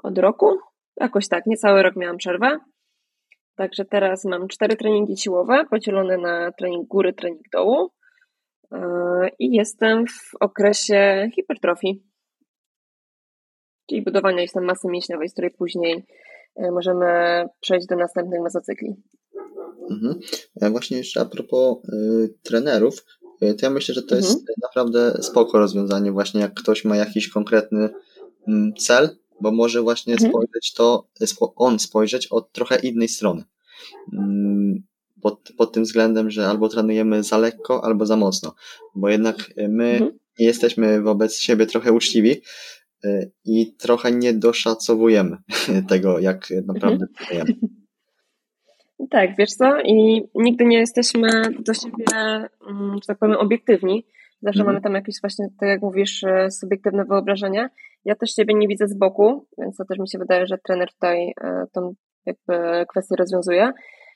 [0.03, 0.57] od roku.
[1.01, 2.59] Jakoś tak, niecały rok miałam przerwę.
[3.55, 7.89] Także teraz mam cztery treningi siłowe, podzielone na trening góry, trening dołu.
[8.71, 8.79] Yy,
[9.39, 12.03] I jestem w okresie hipertrofii,
[13.89, 16.05] czyli budowania jest tam masy mięśniowej, z której później
[16.55, 17.05] yy, możemy
[17.59, 18.95] przejść do następnych mesocykli.
[19.89, 20.19] Mhm.
[20.71, 23.05] Właśnie jeszcze a propos y, trenerów,
[23.39, 24.45] to ja myślę, że to jest mhm.
[24.61, 27.89] naprawdę spoko rozwiązanie, właśnie jak ktoś ma jakiś konkretny
[28.47, 29.09] mm, cel,
[29.41, 30.31] bo może właśnie mhm.
[30.31, 31.07] spojrzeć to,
[31.55, 33.43] on spojrzeć od trochę innej strony.
[34.13, 34.83] Mm,
[35.21, 38.55] pod, pod tym względem, że albo trenujemy za lekko, albo za mocno,
[38.95, 40.11] bo jednak my mhm.
[40.39, 42.41] jesteśmy wobec siebie trochę uczciwi
[43.05, 45.37] y, i trochę nie doszacowujemy
[45.89, 47.13] tego, jak naprawdę mhm.
[47.17, 47.53] trenujemy.
[49.09, 49.81] Tak, wiesz co?
[49.81, 52.05] I nigdy nie jesteśmy do siebie,
[52.69, 54.05] mm, że tak powiem, obiektywni.
[54.41, 54.65] Zawsze mhm.
[54.73, 57.69] mamy tam jakieś właśnie, tak jak mówisz, e, subiektywne wyobrażenia.
[58.05, 60.93] Ja też siebie nie widzę z boku, więc to też mi się wydaje, że trener
[60.93, 61.93] tutaj e, tą
[62.25, 63.71] jakby kwestię rozwiązuje.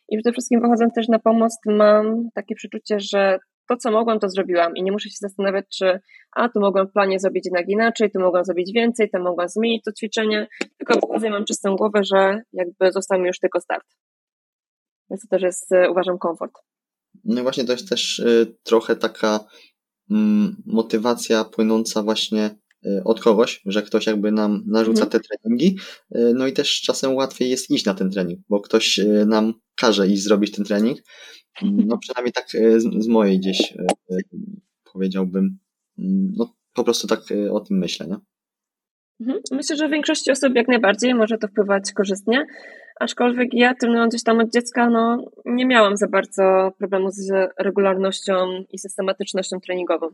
[0.09, 4.29] I przede wszystkim wychodząc też na pomost, mam takie przeczucie, że to, co mogłam, to
[4.29, 5.99] zrobiłam i nie muszę się zastanawiać, czy
[6.35, 9.83] a, tu mogłam w planie zrobić jednak inaczej, tu mogłam zrobić więcej, to mogłam zmienić
[9.83, 10.47] to ćwiczenie,
[10.77, 13.85] tylko i mam czystą głowę, że jakby został mi już tylko start.
[15.09, 16.53] Więc to też jest, e, uważam, komfort.
[17.23, 19.45] No i właśnie to jest też y, trochę taka
[20.11, 25.09] mm, motywacja płynąca właśnie y, od kogoś, że ktoś jakby nam narzuca mhm.
[25.09, 25.77] te treningi,
[26.35, 30.23] no i też czasem łatwiej jest iść na ten trening, bo ktoś nam każe iść
[30.23, 30.97] zrobić ten trening.
[31.61, 33.73] No przynajmniej tak z, z mojej gdzieś
[34.93, 35.57] powiedziałbym,
[35.99, 37.19] mm, no po prostu tak
[37.51, 38.17] o tym myślę, nie?
[39.19, 39.39] Mhm.
[39.51, 42.45] Myślę, że w większości osób jak najbardziej może to wpływać korzystnie,
[42.99, 48.63] aczkolwiek ja trenując gdzieś tam od dziecka, no nie miałam za bardzo problemu z regularnością
[48.71, 50.07] i systematycznością treningową.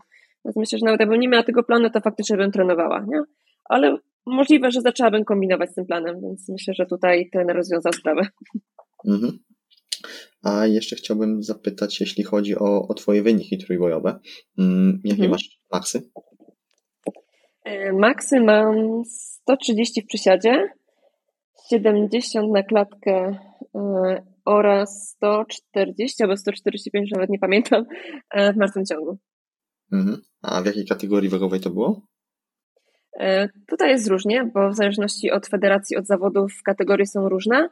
[0.45, 3.23] Więc myślę, że nawet jakbym nie miała tego planu, to faktycznie bym trenowała, nie?
[3.65, 8.21] Ale możliwe, że zaczęłabym kombinować z tym planem, więc myślę, że tutaj ten rozwiązał sprawę.
[9.07, 9.39] Mhm.
[10.43, 14.19] A jeszcze chciałbym zapytać, jeśli chodzi o, o Twoje wyniki trójbojowe.
[14.59, 15.31] Mm, jakie mhm.
[15.31, 16.09] masz maksy?
[17.63, 20.69] E, maksy mam 130 w przysiadzie,
[21.69, 23.39] 70 na klatkę
[23.75, 27.85] e, oraz 140 albo 145, nawet nie pamiętam,
[28.31, 29.17] e, w martwym ciągu.
[29.91, 30.21] Mhm.
[30.41, 32.01] A w jakiej kategorii wagowej to było?
[33.67, 37.69] Tutaj jest różnie, bo w zależności od federacji, od zawodów kategorie są różne.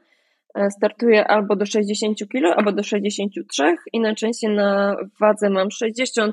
[0.69, 6.32] Startuję albo do 60 kg, albo do 63 i najczęściej na wadze mam 60-59,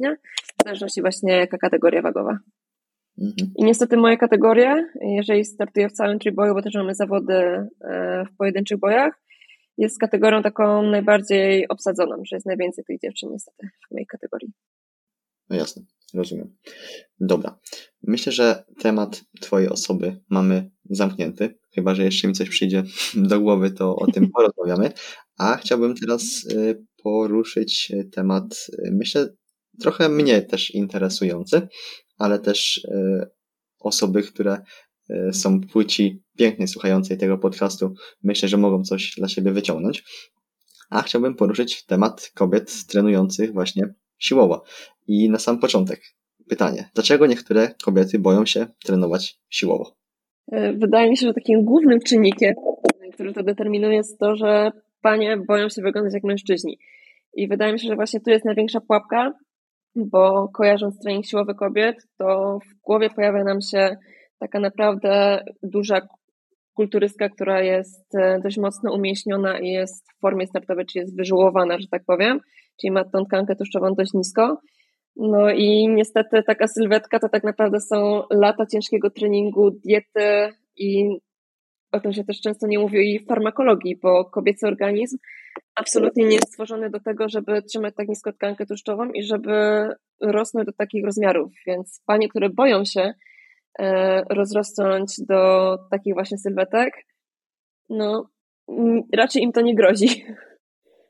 [0.00, 0.16] nie?
[0.60, 2.38] W zależności właśnie jaka kategoria wagowa.
[3.20, 3.52] Mhm.
[3.56, 7.66] I niestety moje kategorie, jeżeli startuję w całym triboju, bo też mamy zawody e,
[8.32, 9.22] w pojedynczych bojach,
[9.78, 14.52] jest kategorią taką najbardziej obsadzoną, że jest najwięcej tych dziewczyn niestety w mojej kategorii.
[15.50, 15.82] No jasne,
[16.14, 16.56] rozumiem.
[17.20, 17.58] Dobra.
[18.02, 21.58] Myślę, że temat Twojej osoby mamy zamknięty.
[21.74, 22.82] Chyba, że jeszcze mi coś przyjdzie
[23.14, 24.92] do głowy, to o tym porozmawiamy.
[25.38, 29.28] A chciałbym teraz e, poruszyć temat, e, myślę,
[29.80, 31.68] trochę mnie też interesujący,
[32.18, 33.26] ale też e,
[33.80, 34.62] osoby, które
[35.10, 40.04] e, są płci pięknej słuchającej tego podcastu, myślę, że mogą coś dla siebie wyciągnąć.
[40.90, 44.64] A chciałbym poruszyć temat kobiet trenujących właśnie siłowo.
[45.06, 46.00] I na sam początek
[46.48, 49.96] pytanie, dlaczego niektóre kobiety boją się trenować siłowo?
[50.52, 52.54] E, wydaje mi się, że takim głównym czynnikiem,
[53.12, 54.70] który to determinuje, jest to, że
[55.02, 56.78] panie boją się wyglądać jak mężczyźni.
[57.34, 59.32] I wydaje mi się, że właśnie tu jest największa pułapka,
[59.96, 63.96] bo kojarząc trening siłowy kobiet, to w głowie pojawia nam się
[64.38, 66.00] taka naprawdę duża
[66.74, 71.78] kulturystka, która jest e, dość mocno umieśniona i jest w formie startowej, czyli jest wyżułowana,
[71.78, 72.40] że tak powiem,
[72.80, 74.60] czyli ma tą tkankę tłuszczową dość nisko.
[75.16, 81.18] No i niestety taka sylwetka to tak naprawdę są lata ciężkiego treningu, diety i
[81.92, 85.18] o tym się też często nie mówi i farmakologii, bo kobiecy organizm
[85.74, 89.88] absolutnie nie jest stworzony do tego, żeby trzymać tak nisko tkankę tłuszczową i żeby
[90.22, 91.52] rosnąć do takich rozmiarów.
[91.66, 93.12] Więc panie, które boją się
[93.78, 96.94] e, rozrosnąć do takich właśnie sylwetek,
[97.88, 98.30] no
[99.16, 100.24] raczej im to nie grozi.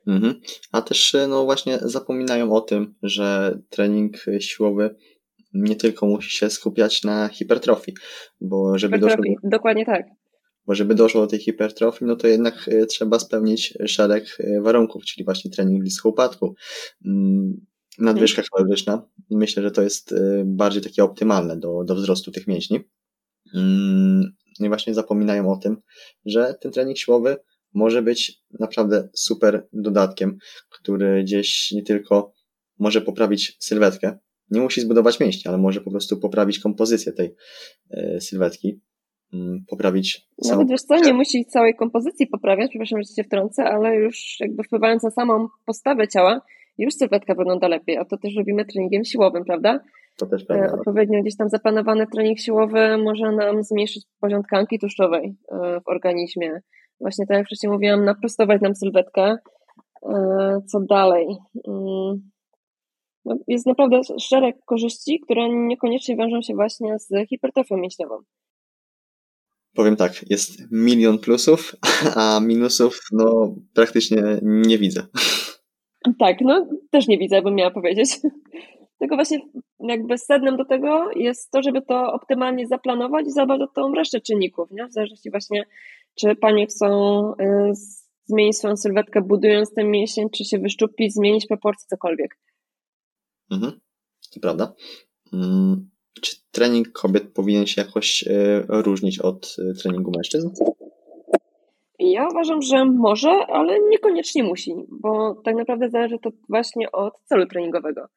[0.07, 0.41] Mhm.
[0.71, 4.95] A też e, no właśnie zapominają o tym, że trening siłowy
[5.53, 7.93] nie tylko musi się skupiać na hipertrofii,
[8.41, 9.49] bo żeby hipertrofii, doszło...
[9.49, 10.18] Dokładnie tak
[10.65, 15.05] bo żeby doszło do tej hipertrofii, no to jednak e, trzeba spełnić szereg e, warunków,
[15.05, 16.55] czyli właśnie trening blisko upadku,
[17.05, 17.65] mm,
[17.99, 19.05] nadwyżka kaloryczna.
[19.29, 22.79] Myślę, że to jest e, bardziej takie optymalne do, do wzrostu tych mięśni.
[23.55, 24.23] Mm,
[24.59, 25.77] no i właśnie zapominają o tym,
[26.25, 27.37] że ten trening siłowy
[27.73, 30.37] może być naprawdę super dodatkiem,
[30.69, 32.33] który gdzieś nie tylko
[32.79, 34.17] może poprawić sylwetkę,
[34.51, 37.35] nie musi zbudować mięśni, ale może po prostu poprawić kompozycję tej
[38.19, 38.79] sylwetki,
[39.33, 40.27] Mm, poprawić.
[40.49, 44.63] Nawet wiesz co, nie musi całej kompozycji poprawiać, przepraszam, że się wtrącę, ale już jakby
[44.63, 46.41] wpływając na samą postawę ciała,
[46.77, 49.79] już sylwetka wygląda lepiej, a to też robimy treningiem siłowym, prawda?
[50.17, 50.67] To też prawda.
[50.67, 55.87] E, odpowiednio gdzieś tam zaplanowany trening siłowy może nam zmniejszyć poziom tkanki tłuszczowej e, w
[55.87, 56.59] organizmie.
[57.01, 59.37] Właśnie tak jak wcześniej mówiłam, naprostować nam sylwetkę.
[60.03, 61.27] E, co dalej?
[61.67, 62.29] Mm.
[63.25, 68.15] no, jest naprawdę szereg korzyści, które niekoniecznie wiążą się właśnie z hipertrofią mięśniową.
[69.79, 71.75] Powiem tak, jest milion plusów,
[72.15, 75.03] a minusów no praktycznie nie widzę.
[76.19, 78.19] Tak, no też nie widzę, bym miała powiedzieć.
[78.99, 79.39] Tylko właśnie
[79.79, 84.21] jakby sednem do tego jest to, żeby to optymalnie zaplanować i zadbać o tą resztę
[84.21, 84.87] czynników, nie?
[84.87, 85.65] W zależności właśnie,
[86.15, 86.87] czy panie chcą
[87.31, 87.71] y,
[88.25, 92.39] zmienić swoją sylwetkę budując ten mięsień, czy się wyszczupić, zmienić proporcje, cokolwiek.
[93.51, 93.79] Mhm,
[94.33, 94.73] to prawda.
[95.33, 95.89] Mm,
[96.21, 100.49] czy trening kobiet powinien się jakoś y, różnić od y, treningu mężczyzn?
[101.99, 107.45] Ja uważam, że może, ale niekoniecznie musi, bo tak naprawdę zależy to właśnie od celu
[107.45, 108.07] treningowego.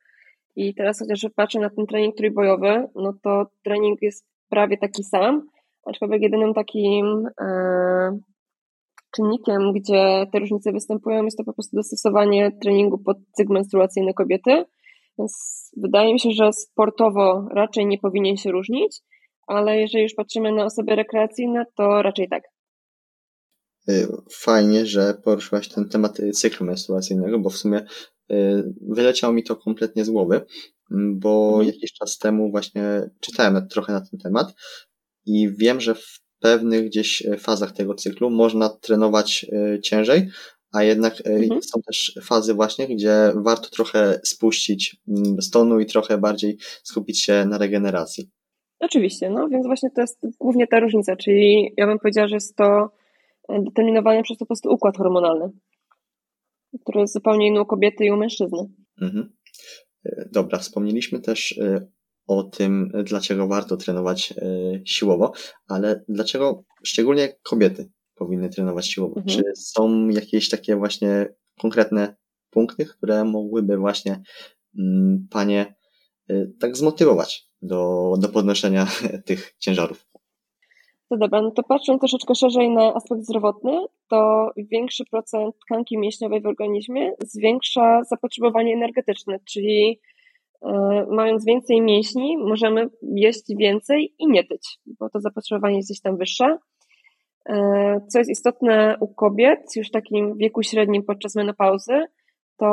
[0.57, 5.47] I teraz chociaż patrzę na ten trening trójbojowy, no to trening jest prawie taki sam,
[5.85, 8.19] aczkolwiek jedynym takim e,
[9.17, 14.65] czynnikiem, gdzie te różnice występują, jest to po prostu dostosowanie treningu pod cykl menstruacyjny kobiety.
[15.23, 19.01] Więc wydaje mi się, że sportowo raczej nie powinien się różnić,
[19.47, 22.43] ale jeżeli już patrzymy na osoby rekreacyjne, to raczej tak.
[23.89, 27.79] Y, fajnie, że poruszyłaś ten temat cyklu menstruacyjnego, bo w sumie
[28.31, 30.41] y, wyleciało mi to kompletnie z głowy,
[30.91, 31.67] mm, bo mhm.
[31.67, 34.55] jakiś czas temu właśnie czytałem trochę na ten temat
[35.27, 40.29] i wiem, że w pewnych gdzieś fazach tego cyklu można trenować y, ciężej,
[40.73, 41.63] a jednak mhm.
[41.63, 47.45] są też fazy właśnie, gdzie warto trochę spuścić mm, stonu i trochę bardziej skupić się
[47.45, 48.31] na regeneracji.
[48.81, 52.57] Oczywiście, no więc właśnie to jest głównie ta różnica, czyli ja bym powiedziała, że jest
[52.57, 52.91] to
[53.49, 55.51] determinowany przez po prostu układ hormonalny,
[56.81, 58.59] który jest zupełnie inny u kobiety i u mężczyzny.
[59.03, 59.33] Mhm.
[60.07, 61.87] E, dobra, wspomnieliśmy też e,
[62.27, 64.45] o tym, dlaczego warto trenować e,
[64.85, 65.33] siłowo,
[65.69, 69.17] ale dlaczego szczególnie kobiety powinny trenować siłowo?
[69.17, 69.27] Mhm.
[69.27, 72.17] Czy są jakieś takie właśnie konkretne
[72.51, 74.23] punkty, które mogłyby właśnie
[74.79, 75.75] mm, panie
[76.61, 78.87] tak zmotywować do, do podnoszenia
[79.27, 80.07] tych ciężarów?
[81.09, 86.41] To dobra, no to patrząc troszeczkę szerzej na aspekt zdrowotny, to większy procent tkanki mięśniowej
[86.43, 90.01] w organizmie zwiększa zapotrzebowanie energetyczne, czyli
[90.63, 90.69] y,
[91.11, 96.17] mając więcej mięśni, możemy jeść więcej i nie tyć, bo to zapotrzebowanie jest gdzieś tam
[96.19, 96.59] wyższe.
[97.51, 97.55] Y,
[98.09, 102.05] co jest istotne u kobiet już w takim wieku średnim podczas menopauzy,
[102.57, 102.67] to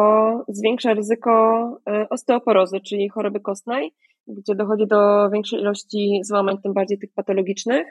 [0.48, 1.66] zwiększa ryzyko
[2.04, 3.94] y, osteoporozy, czyli choroby kostnej,
[4.28, 7.88] gdzie dochodzi do większej ilości złamań, tym bardziej tych patologicznych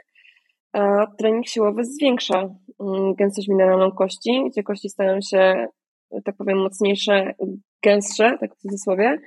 [0.73, 2.49] a trening siłowy zwiększa
[2.81, 5.67] mm, gęstość mineralną kości, gdzie kości stają się,
[6.25, 7.35] tak powiem, mocniejsze,
[7.83, 9.19] gęstsze, tak w cudzysłowie,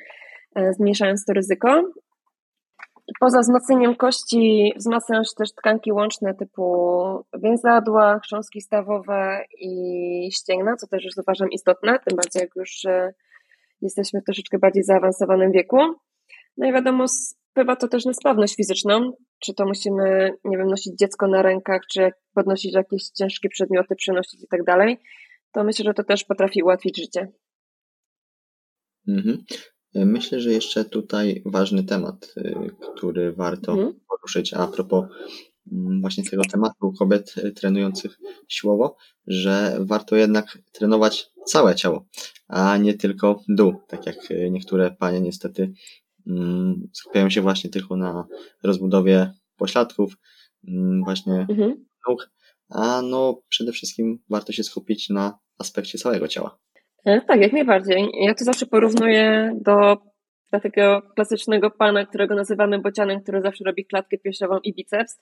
[0.55, 1.83] e, zmniejszając to ryzyko.
[3.19, 6.63] Poza wzmocnieniem kości wzmacniają się też tkanki łączne typu
[7.43, 13.13] więzadła, chrząstki stawowe i ścięgna, co też już uważam istotne, tym bardziej jak już e,
[13.81, 15.77] jesteśmy w troszeczkę bardziej zaawansowanym wieku.
[16.57, 17.05] No i wiadomo,
[17.51, 21.81] wpływa to też na sprawność fizyczną, czy to musimy, nie wiem, nosić dziecko na rękach,
[21.91, 24.97] czy podnosić jakieś ciężkie przedmioty, przenosić i tak dalej,
[25.51, 27.27] to myślę, że to też potrafi ułatwić życie.
[29.07, 29.43] Mhm.
[29.95, 32.55] Myślę, że jeszcze tutaj ważny temat, y,
[32.95, 33.93] który warto mhm.
[34.09, 35.05] poruszyć a propos
[35.71, 42.05] mm, właśnie tego tematu kobiet trenujących siłowo, że warto jednak trenować całe ciało,
[42.47, 44.17] a nie tylko dół, tak jak
[44.49, 45.73] niektóre panie niestety
[46.27, 48.27] Mm, skupiają się właśnie tylko na
[48.63, 50.17] rozbudowie pośladków,
[50.67, 51.85] mm, właśnie mhm.
[52.07, 52.31] nóg,
[52.69, 56.59] a no przede wszystkim warto się skupić na aspekcie całego ciała.
[57.05, 58.09] E, tak, jak najbardziej.
[58.13, 59.97] Ja to zawsze porównuję do,
[60.51, 65.19] takiego klasycznego pana, którego nazywamy bocianem, który zawsze robi klatkę piersiową i biceps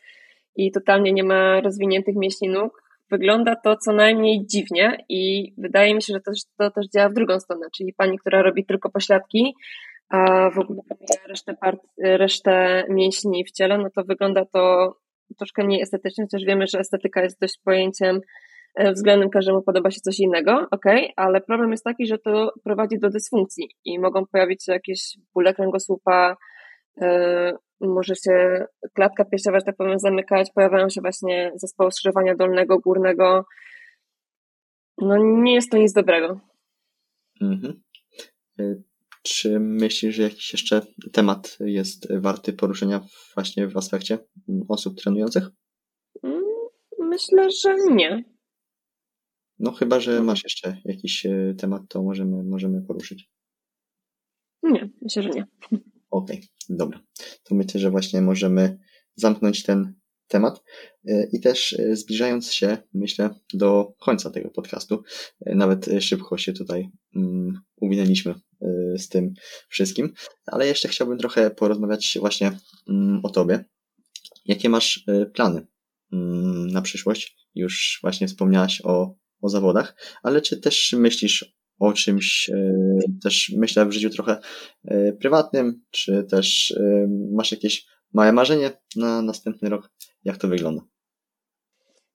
[0.55, 2.83] i totalnie nie ma rozwiniętych mięśni nóg.
[3.11, 7.13] Wygląda to co najmniej dziwnie i wydaje mi się, że to, to też działa w
[7.13, 9.53] drugą stronę, czyli pani, która robi tylko pośladki,
[10.09, 14.93] a w ogóle pomija resztę, part, resztę mięśni w ciele, no to wygląda to
[15.37, 18.21] troszkę mniej estetycznie, chociaż wiemy, że estetyka jest dość pojęciem
[18.93, 23.09] względem każdemu podoba się coś innego, ok, ale problem jest taki, że to prowadzi do
[23.09, 26.37] dysfunkcji i mogą pojawić się jakieś bóle kręgosłupa,
[27.01, 27.07] yy,
[27.81, 33.45] może się klatka piersiowa, że tak powiem, zamykać, pojawiają się właśnie zespoły skrzyżowania dolnego, górnego.
[34.97, 36.39] No nie jest to nic dobrego.
[37.41, 37.81] Mhm.
[38.59, 38.75] E,
[39.23, 40.81] czy myślisz, że jakiś jeszcze
[41.13, 43.01] temat jest warty poruszenia
[43.35, 44.17] właśnie w aspekcie
[44.69, 45.43] osób trenujących?
[46.23, 46.43] Mm,
[46.99, 48.23] myślę, że nie.
[49.59, 53.29] No chyba, że masz jeszcze jakiś e, temat, to możemy, możemy poruszyć.
[54.63, 55.45] Nie, myślę, że nie.
[56.09, 56.99] Okej, okay, dobra.
[57.43, 58.79] To myślę, że właśnie możemy
[59.15, 59.93] zamknąć ten
[60.27, 60.63] temat
[61.07, 65.03] e, i też e, zbliżając się, myślę, do końca tego podcastu,
[65.45, 68.35] nawet szybko się tutaj um, uwinęliśmy
[68.97, 69.33] z tym
[69.69, 70.13] wszystkim.
[70.45, 72.57] Ale jeszcze chciałbym trochę porozmawiać właśnie
[72.89, 73.65] mm, o tobie.
[74.45, 75.67] Jakie masz plany
[76.13, 77.37] mm, na przyszłość?
[77.55, 82.51] Już właśnie wspomniałaś o, o zawodach, ale czy też myślisz o czymś
[83.23, 84.39] też myślę w życiu trochę
[85.19, 86.75] prywatnym, czy też
[87.31, 89.91] masz jakieś małe marzenie na następny rok?
[90.23, 90.81] Jak to wygląda?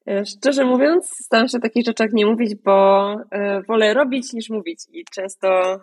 [0.06, 4.50] E, szczerze mówiąc, staram się o takich rzeczach nie mówić, bo e, wolę robić niż
[4.50, 5.78] mówić i często e,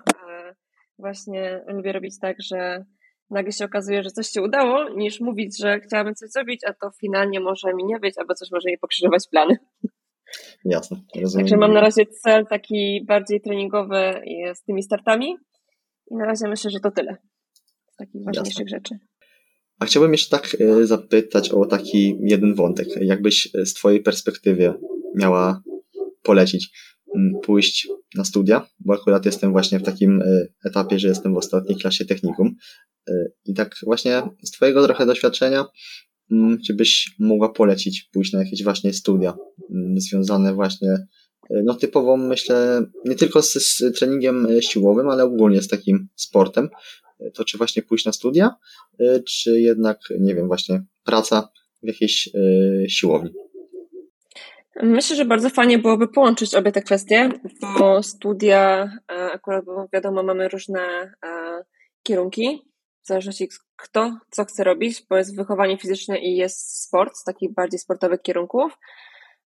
[1.00, 2.86] właśnie lubię robić tak, że
[3.30, 6.92] nagle się okazuje, że coś się udało, niż mówić, że chciałabym coś zrobić, a to
[7.02, 9.58] finalnie może mi nie być, albo coś może mi pokrzyżować plany.
[10.66, 11.46] Jasne, rozumiem.
[11.46, 14.22] Także mam na razie cel taki bardziej treningowy
[14.56, 15.36] z tymi startami
[16.12, 17.18] i na razie myślę, że to tyle
[17.94, 18.78] z takich ważniejszych Jasne.
[18.78, 19.12] rzeczy.
[19.82, 22.88] A chciałbym jeszcze tak e, zapytać o taki jeden wątek.
[23.02, 24.74] Jakbyś e, z Twojej perspektywy
[25.16, 25.62] miała
[26.24, 26.70] polecić
[27.44, 31.78] pójść na studia, bo akurat jestem właśnie w takim e, etapie, że jestem w ostatniej
[31.78, 32.56] klasie technikum.
[33.46, 35.66] I tak właśnie z Twojego trochę doświadczenia,
[36.68, 39.38] czy byś mogła polecić pójść na jakieś właśnie studia
[39.70, 41.08] mm, związane właśnie,
[41.50, 46.70] no typowo myślę, nie tylko z, z treningiem siłowym, ale ogólnie z takim sportem,
[47.34, 48.56] to czy właśnie pójść na studia,
[49.02, 51.50] y, czy jednak, nie wiem, właśnie praca
[51.84, 53.32] w jakiejś y, siłowni?
[54.84, 57.30] Myślę, że bardzo fajnie byłoby połączyć obie te kwestie,
[57.80, 60.80] bo studia, e, akurat wiadomo, mamy różne
[61.26, 61.64] e,
[62.04, 62.62] kierunki,
[63.04, 67.54] w zależności kto co chce robić, bo jest wychowanie fizyczne i jest sport z takich
[67.54, 68.78] bardziej sportowych kierunków.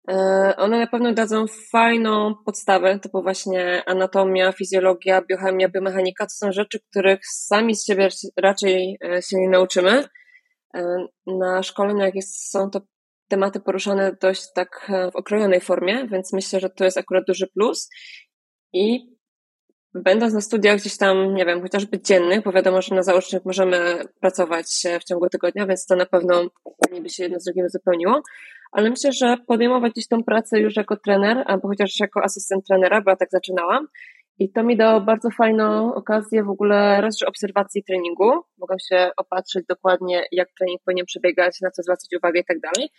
[0.10, 6.26] E, one na pewno dadzą fajną podstawę, typu właśnie anatomia, fizjologia, biochemia, biomechanika.
[6.26, 10.04] To są rzeczy, których sami z siebie raczej e, się nie nauczymy.
[10.76, 12.82] E, na szkoleniach są to
[13.28, 17.90] tematy poruszane dość tak w okrojonej formie, więc myślę, że to jest akurat duży plus.
[18.74, 19.15] I
[19.96, 24.02] będąc na studiach gdzieś tam, nie wiem, chociażby dziennych, bo wiadomo, że na zaocznych możemy
[24.20, 24.66] pracować
[25.02, 26.44] w ciągu tygodnia, więc to na pewno
[27.02, 28.22] by się jedno z drugim uzupełniło
[28.76, 33.02] ale myślę, że podejmować gdzieś tą pracę już jako trener, albo chociaż jako asystent trenera,
[33.02, 33.88] bo ja tak zaczynałam.
[34.40, 38.32] I to mi dało bardzo fajną okazję w ogóle raz, że obserwacji treningu.
[38.58, 42.90] Mogłam się opatrzyć dokładnie, jak trening powinien przebiegać, na co zwracać uwagę i tak dalej.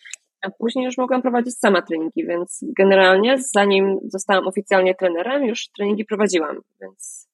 [0.46, 6.04] A później już mogłam prowadzić sama treningi, więc generalnie zanim zostałam oficjalnie trenerem, już treningi
[6.04, 7.28] prowadziłam, więc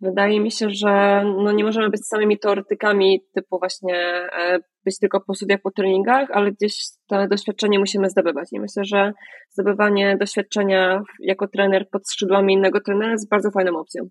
[0.00, 3.96] wydaje mi się, że no nie możemy być samymi teoretykami typu właśnie
[4.38, 6.74] e, być tylko po studiach, po treningach, ale gdzieś
[7.08, 8.48] to doświadczenie musimy zdobywać.
[8.52, 9.12] I myślę, że
[9.50, 14.08] zdobywanie doświadczenia jako trener pod skrzydłami innego trenera jest bardzo fajną opcją.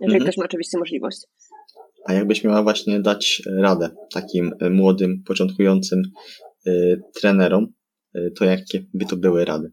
[0.00, 0.22] Jeżeli mhm.
[0.22, 1.18] ktoś ma oczywiście możliwość.
[2.06, 6.02] A jakbyś miała właśnie dać radę takim e, młodym, początkującym
[7.20, 7.66] trenerom,
[8.16, 9.72] y, to jakie by to były rady?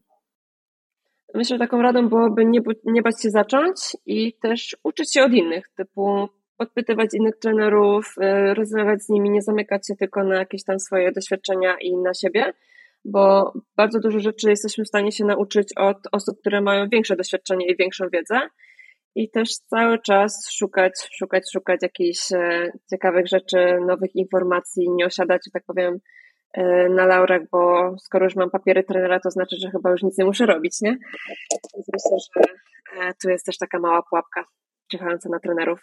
[1.33, 3.75] Myślę, że taką radą byłoby nie, nie bać się zacząć
[4.05, 9.41] i też uczyć się od innych, typu podpytywać innych trenerów, y, rozmawiać z nimi, nie
[9.41, 12.53] zamykać się tylko na jakieś tam swoje doświadczenia i na siebie,
[13.05, 17.67] bo bardzo dużo rzeczy jesteśmy w stanie się nauczyć od osób, które mają większe doświadczenie
[17.67, 18.39] i większą wiedzę.
[19.15, 25.41] I też cały czas szukać, szukać, szukać jakichś e, ciekawych rzeczy, nowych informacji, nie osiadać,
[25.45, 25.99] że tak powiem,
[26.89, 30.25] na laurach, bo skoro już mam papiery trenera, to znaczy, że chyba już nic nie
[30.25, 30.97] muszę robić, nie?
[31.51, 32.53] Więc myślę, że
[33.01, 34.45] e, tu jest też taka mała pułapka
[34.91, 35.79] czekająca na trenerów.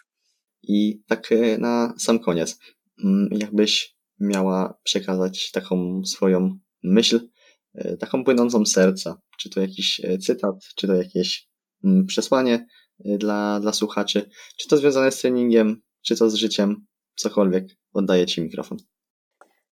[0.63, 2.59] I tak e, na sam koniec,
[3.03, 7.29] mm, jakbyś miała przekazać taką swoją myśl,
[7.75, 11.47] e, taką płynącą z serca, czy to jakiś cytat, czy to jakieś
[11.83, 12.67] mm, przesłanie
[12.99, 18.41] dla, dla słuchaczy, czy to związane z treningiem, czy to z życiem, cokolwiek, oddaję Ci
[18.41, 18.77] mikrofon.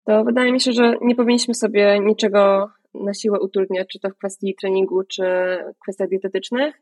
[0.08, 4.18] To wydaje mi się, że nie powinniśmy sobie niczego na siłę utrudniać, czy to w
[4.18, 5.24] kwestii treningu, czy
[5.82, 6.74] kwestiach dietetycznych,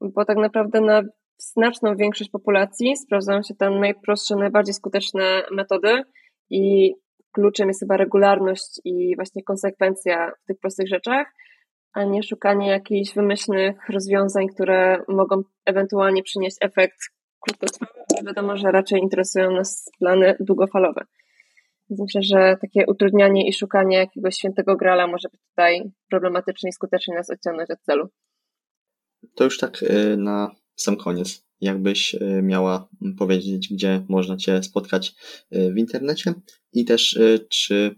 [0.00, 1.02] bo tak naprawdę na
[1.38, 6.02] znaczną większość populacji sprawdzają się tam najprostsze, najbardziej skuteczne metody
[6.50, 6.94] i
[7.32, 11.26] kluczem jest chyba regularność i właśnie konsekwencja w tych prostych rzeczach,
[11.92, 16.98] a nie szukanie jakichś wymyślnych rozwiązań, które mogą ewentualnie przynieść efekt
[17.40, 21.04] krótkotrwały, wiadomo, że raczej interesują nas plany długofalowe.
[21.98, 27.14] Myślę, że takie utrudnianie i szukanie jakiegoś świętego grala może być tutaj problematyczne i skutecznie
[27.14, 28.08] nas odciągnąć od celu.
[29.34, 31.44] To już tak y, na sam koniec.
[31.60, 32.88] Jakbyś e, miała
[33.18, 35.14] powiedzieć, gdzie można Cię spotkać
[35.50, 36.34] e, w internecie
[36.72, 37.94] i też e, czy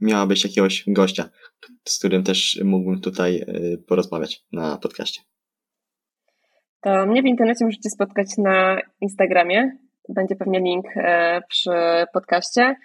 [0.00, 1.28] miałabyś jakiegoś gościa,
[1.88, 3.44] z którym też mógłbym tutaj
[3.86, 5.20] porozmawiać na podcaście.
[6.80, 9.78] To mnie w internecie możecie spotkać na Instagramie.
[10.08, 10.86] Będzie pewnie link
[11.48, 11.70] przy
[12.12, 12.76] podcaście.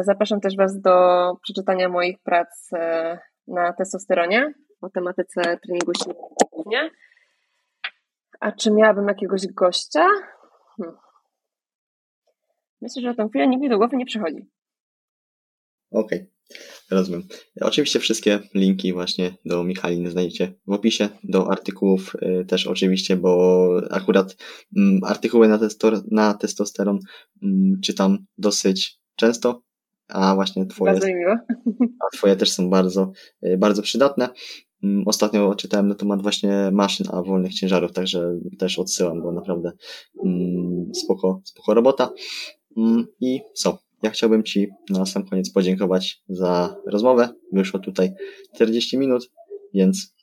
[0.00, 0.92] Zapraszam też Was do
[1.42, 2.70] przeczytania moich prac
[3.46, 5.92] na testosteronie o tematyce treningu
[6.52, 6.90] głównie.
[8.40, 10.06] A czy miałabym jakiegoś gościa?
[10.76, 10.96] Hmm.
[12.80, 14.46] Myślę, że na tę chwilę nikt mi do głowy nie przychodzi.
[15.90, 16.26] Okej, okay.
[16.90, 17.22] rozumiem.
[17.60, 23.68] Oczywiście wszystkie linki właśnie do Michaliny znajdziecie w opisie, do artykułów y, też oczywiście, bo
[23.90, 24.36] akurat
[24.76, 26.98] mm, artykuły na, testo, na testosteron
[27.42, 29.62] mm, czytam dosyć często,
[30.08, 31.36] a właśnie twoje, bardzo miło.
[32.06, 33.12] A twoje też są bardzo,
[33.46, 34.28] y, bardzo przydatne.
[34.82, 39.72] Mm, ostatnio czytałem na temat właśnie maszyn, a wolnych ciężarów, także też odsyłam, bo naprawdę
[40.94, 42.10] spoko, spoko robota.
[43.20, 43.78] I co?
[44.02, 47.28] Ja chciałbym Ci na sam koniec podziękować za rozmowę.
[47.52, 48.14] Wyszło tutaj
[48.54, 49.30] 40 minut,
[49.74, 50.14] więc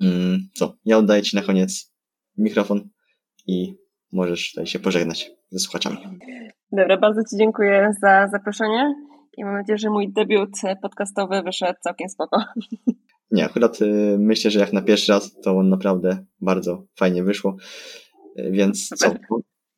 [0.00, 0.76] mm, co?
[0.84, 1.92] Ja oddaję Ci na koniec
[2.36, 2.88] mikrofon
[3.46, 3.74] i
[4.12, 5.96] możesz tutaj się pożegnać ze słuchaczami.
[6.72, 8.94] Dobra, bardzo Ci dziękuję za zaproszenie
[9.36, 10.50] i mam nadzieję, że mój debiut
[10.82, 12.44] podcastowy wyszedł całkiem spoko.
[13.32, 17.56] Nie, akurat y, myślę, że jak na pierwszy raz to naprawdę bardzo fajnie wyszło,
[18.38, 19.14] y, więc co?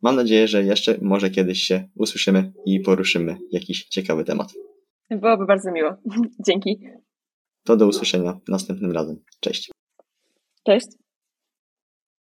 [0.02, 4.52] Mam nadzieję, że jeszcze może kiedyś się usłyszymy i poruszymy jakiś ciekawy temat.
[5.10, 5.90] Byłoby bardzo miło.
[6.46, 6.80] Dzięki.
[7.64, 9.16] To do usłyszenia następnym razem.
[9.40, 9.70] Cześć.
[10.66, 11.01] Cześć.